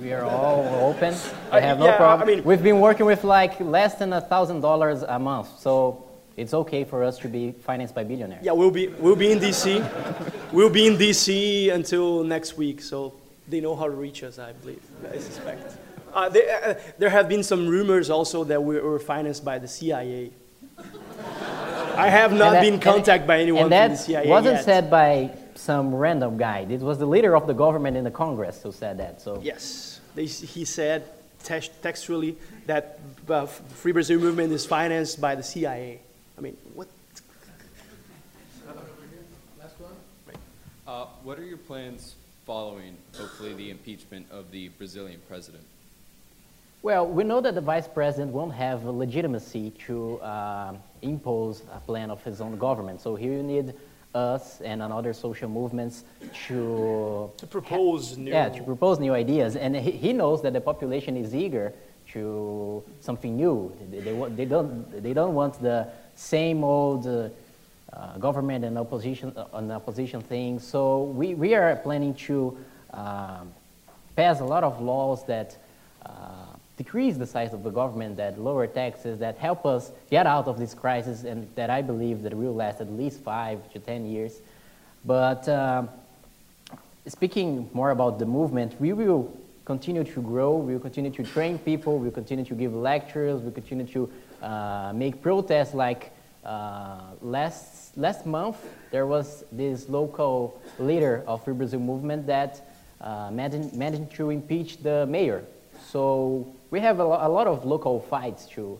we 0.00 0.12
are 0.12 0.24
all 0.24 0.90
open. 0.90 1.14
I 1.52 1.60
have 1.60 1.78
no 1.78 1.86
yeah, 1.86 1.96
problem. 1.96 2.28
I 2.28 2.32
mean- 2.32 2.44
We've 2.44 2.62
been 2.62 2.80
working 2.80 3.06
with 3.06 3.24
like 3.24 3.58
less 3.60 3.94
than 3.96 4.12
a 4.12 4.20
thousand 4.20 4.60
dollars 4.60 5.02
a 5.02 5.18
month, 5.18 5.48
so 5.58 6.04
it's 6.36 6.54
okay 6.54 6.84
for 6.84 7.02
us 7.02 7.18
to 7.18 7.28
be 7.28 7.52
financed 7.52 7.94
by 7.94 8.04
billionaires. 8.04 8.44
Yeah, 8.44 8.52
we'll 8.52 8.70
be, 8.70 8.88
we'll 8.88 9.16
be 9.16 9.32
in 9.32 9.38
DC. 9.38 10.52
we'll 10.52 10.70
be 10.70 10.86
in 10.86 10.96
DC 10.96 11.72
until 11.72 12.22
next 12.22 12.56
week, 12.56 12.80
so 12.80 13.14
they 13.48 13.60
know 13.60 13.74
how 13.74 13.84
to 13.86 13.90
reach 13.90 14.22
us, 14.22 14.38
I 14.38 14.52
believe, 14.52 14.82
I 15.12 15.18
suspect. 15.18 15.76
Uh, 16.14 16.28
there, 16.28 16.64
uh, 16.64 16.74
there 16.98 17.10
have 17.10 17.28
been 17.28 17.42
some 17.42 17.68
rumors 17.68 18.08
also 18.08 18.44
that 18.44 18.62
we 18.62 18.80
were 18.80 18.98
financed 18.98 19.44
by 19.44 19.58
the 19.58 19.68
CIA. 19.68 20.30
I 21.96 22.08
have 22.08 22.32
not 22.32 22.52
that- 22.52 22.62
been 22.62 22.78
contacted 22.78 23.26
by 23.26 23.40
anyone 23.40 23.72
and 23.72 23.90
from 23.90 23.90
the 23.92 23.96
CIA 23.96 24.28
wasn't 24.28 24.54
yet. 24.56 24.64
said 24.64 24.90
by 24.90 25.30
some 25.58 25.94
random 25.94 26.38
guy. 26.38 26.60
It 26.60 26.80
was 26.80 26.98
the 26.98 27.06
leader 27.06 27.36
of 27.36 27.46
the 27.46 27.54
government 27.54 27.96
in 27.96 28.04
the 28.04 28.10
Congress 28.10 28.62
who 28.62 28.72
said 28.72 28.98
that. 28.98 29.20
So 29.20 29.40
Yes, 29.42 30.00
he 30.14 30.64
said 30.64 31.04
textually 31.42 32.36
that 32.66 33.00
uh, 33.28 33.46
Free 33.46 33.92
Brazil 33.92 34.20
movement 34.20 34.52
is 34.52 34.64
financed 34.64 35.20
by 35.20 35.34
the 35.34 35.42
CIA. 35.42 36.00
I 36.36 36.40
mean, 36.40 36.56
what? 36.74 36.88
Last 39.58 39.80
one. 39.80 39.92
Right. 40.26 40.36
Uh, 40.86 41.06
what 41.24 41.38
are 41.38 41.44
your 41.44 41.58
plans 41.58 42.14
following, 42.46 42.96
hopefully, 43.16 43.54
the 43.54 43.70
impeachment 43.70 44.26
of 44.30 44.50
the 44.50 44.68
Brazilian 44.70 45.20
president? 45.28 45.64
Well, 46.80 47.06
we 47.06 47.24
know 47.24 47.40
that 47.40 47.56
the 47.56 47.60
vice 47.60 47.88
president 47.88 48.32
won't 48.32 48.54
have 48.54 48.84
legitimacy 48.84 49.70
to 49.86 50.18
uh, 50.20 50.74
impose 51.02 51.62
a 51.72 51.80
plan 51.80 52.10
of 52.10 52.22
his 52.22 52.40
own 52.40 52.56
government. 52.56 53.00
So 53.00 53.16
he 53.16 53.28
will 53.28 53.42
need 53.42 53.74
us 54.14 54.60
and 54.62 54.82
on 54.82 54.90
other 54.92 55.12
social 55.12 55.48
movements 55.48 56.04
to 56.46 57.30
To 57.36 57.46
propose 57.46 58.16
new. 58.16 58.30
yeah 58.30 58.48
to 58.48 58.62
propose 58.62 58.98
new 58.98 59.12
ideas. 59.14 59.56
And 59.56 59.76
he, 59.76 59.90
he 59.90 60.12
knows 60.12 60.42
that 60.42 60.52
the 60.52 60.60
population 60.60 61.16
is 61.16 61.34
eager 61.34 61.72
to 62.12 62.82
something 63.00 63.36
new. 63.36 63.72
They, 63.90 64.00
they, 64.00 64.28
they 64.30 64.44
don't 64.46 65.02
they 65.02 65.12
don't 65.12 65.34
want 65.34 65.60
the 65.62 65.88
same 66.14 66.64
old. 66.64 67.06
Uh, 67.06 67.28
uh, 67.90 68.18
government 68.18 68.66
and 68.66 68.76
opposition 68.76 69.32
uh, 69.34 69.46
on 69.52 69.70
opposition 69.70 70.20
things. 70.20 70.62
So 70.62 71.04
we, 71.04 71.34
we 71.34 71.54
are 71.54 71.74
planning 71.76 72.12
to 72.28 72.54
um, 72.92 73.50
pass 74.14 74.40
a 74.40 74.44
lot 74.44 74.62
of 74.62 74.82
laws 74.82 75.24
that 75.24 75.56
uh, 76.04 76.10
decrease 76.78 77.16
the 77.16 77.26
size 77.26 77.52
of 77.52 77.62
the 77.64 77.70
government, 77.70 78.16
that 78.16 78.40
lower 78.40 78.66
taxes, 78.66 79.18
that 79.18 79.36
help 79.36 79.66
us 79.66 79.90
get 80.10 80.26
out 80.26 80.46
of 80.46 80.58
this 80.58 80.72
crisis, 80.72 81.24
and 81.24 81.46
that 81.56 81.68
I 81.68 81.82
believe 81.82 82.22
that 82.22 82.32
will 82.32 82.54
last 82.54 82.80
at 82.80 82.90
least 82.90 83.20
five 83.20 83.70
to 83.72 83.78
ten 83.80 84.06
years. 84.06 84.40
But 85.04 85.48
um, 85.48 85.88
speaking 87.06 87.68
more 87.72 87.90
about 87.90 88.18
the 88.18 88.26
movement, 88.26 88.80
we 88.80 88.92
will 88.92 89.36
continue 89.64 90.04
to 90.04 90.22
grow, 90.22 90.56
we 90.56 90.72
will 90.72 90.80
continue 90.80 91.10
to 91.10 91.22
train 91.24 91.58
people, 91.58 91.98
we 91.98 92.04
will 92.04 92.14
continue 92.22 92.44
to 92.44 92.54
give 92.54 92.74
lectures, 92.74 93.40
we 93.40 93.46
will 93.46 93.52
continue 93.52 93.86
to 93.86 94.10
uh, 94.40 94.92
make 94.94 95.20
protests 95.20 95.74
like 95.74 96.12
uh, 96.44 97.00
last, 97.20 97.98
last 97.98 98.24
month, 98.24 98.56
there 98.90 99.06
was 99.06 99.44
this 99.52 99.88
local 99.88 100.58
leader 100.78 101.24
of 101.26 101.44
Free 101.44 101.54
Brazil 101.54 101.80
movement 101.80 102.26
that 102.26 102.60
uh, 103.00 103.30
managed, 103.30 103.74
managed 103.74 104.10
to 104.12 104.30
impeach 104.30 104.78
the 104.78 105.04
mayor. 105.06 105.44
So 105.90 106.46
we 106.70 106.80
have 106.80 106.98
a, 107.00 107.04
lo- 107.04 107.18
a 107.20 107.28
lot 107.28 107.46
of 107.46 107.64
local 107.64 108.00
fights 108.00 108.44
to, 108.50 108.78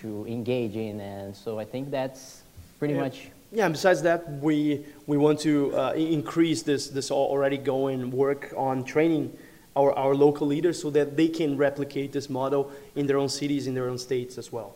to 0.00 0.24
engage 0.26 0.74
in, 0.74 1.00
and 1.00 1.36
so 1.36 1.58
I 1.58 1.64
think 1.66 1.90
that's 1.90 2.42
pretty 2.78 2.94
Yeah. 2.94 3.00
much 3.00 3.28
Yeah, 3.52 3.66
and 3.66 3.74
besides 3.74 4.02
that, 4.02 4.20
we, 4.42 4.84
we 5.06 5.16
want 5.18 5.38
to 5.40 5.76
uh, 5.76 5.92
increase 5.92 6.62
this, 6.62 6.88
this 6.88 7.10
already 7.10 7.58
going 7.58 8.10
work 8.10 8.52
on 8.56 8.84
training 8.84 9.36
our, 9.76 9.92
our 9.92 10.14
local 10.14 10.46
leaders 10.46 10.80
so 10.80 10.90
that 10.90 11.16
they 11.16 11.28
can 11.28 11.56
replicate 11.56 12.10
this 12.12 12.28
model 12.30 12.72
in 12.96 13.06
their 13.06 13.18
own 13.18 13.28
cities, 13.28 13.66
in 13.66 13.74
their 13.74 13.88
own 13.88 13.98
states 13.98 14.38
as 14.38 14.50
well. 14.50 14.74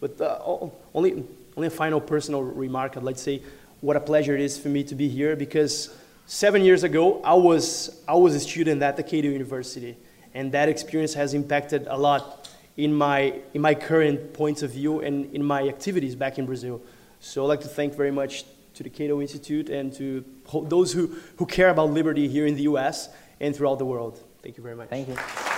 But 0.00 0.20
uh, 0.20 0.38
only, 0.92 1.24
only 1.56 1.68
a 1.68 1.70
final 1.70 2.00
personal 2.00 2.42
remark, 2.42 2.96
I'd 2.96 3.04
like 3.04 3.16
to 3.16 3.22
say 3.22 3.42
what 3.80 3.96
a 3.96 4.00
pleasure 4.00 4.34
it 4.34 4.40
is 4.40 4.58
for 4.58 4.68
me 4.68 4.82
to 4.84 4.94
be 4.96 5.08
here 5.08 5.36
because 5.36 5.88
seven 6.26 6.62
years 6.62 6.82
ago, 6.82 7.22
I 7.22 7.34
was, 7.34 8.02
I 8.08 8.14
was 8.14 8.34
a 8.34 8.40
student 8.40 8.82
at 8.82 8.96
the 8.96 9.02
Cato 9.04 9.28
University, 9.28 9.96
and 10.34 10.52
that 10.52 10.68
experience 10.68 11.14
has 11.14 11.34
impacted 11.34 11.86
a 11.88 11.96
lot 11.96 12.48
in 12.76 12.92
my, 12.94 13.34
in 13.54 13.60
my 13.60 13.74
current 13.74 14.32
points 14.32 14.62
of 14.62 14.70
view 14.72 15.00
and 15.00 15.32
in 15.34 15.44
my 15.44 15.68
activities 15.68 16.14
back 16.14 16.38
in 16.38 16.46
Brazil. 16.46 16.80
So 17.20 17.44
I'd 17.44 17.48
like 17.48 17.60
to 17.60 17.68
thank 17.68 17.94
very 17.94 18.10
much 18.10 18.44
to 18.74 18.82
the 18.82 18.90
Cato 18.90 19.20
Institute 19.20 19.68
and 19.68 19.92
to 19.94 20.24
those 20.64 20.92
who, 20.92 21.14
who 21.36 21.46
care 21.46 21.68
about 21.68 21.90
liberty 21.90 22.28
here 22.28 22.46
in 22.46 22.56
the 22.56 22.62
US 22.62 23.10
and 23.40 23.54
throughout 23.54 23.78
the 23.78 23.86
world. 23.86 24.22
Thank 24.42 24.56
you 24.56 24.62
very 24.62 24.76
much. 24.76 24.88
Thank 24.88 25.08
you. 25.08 25.51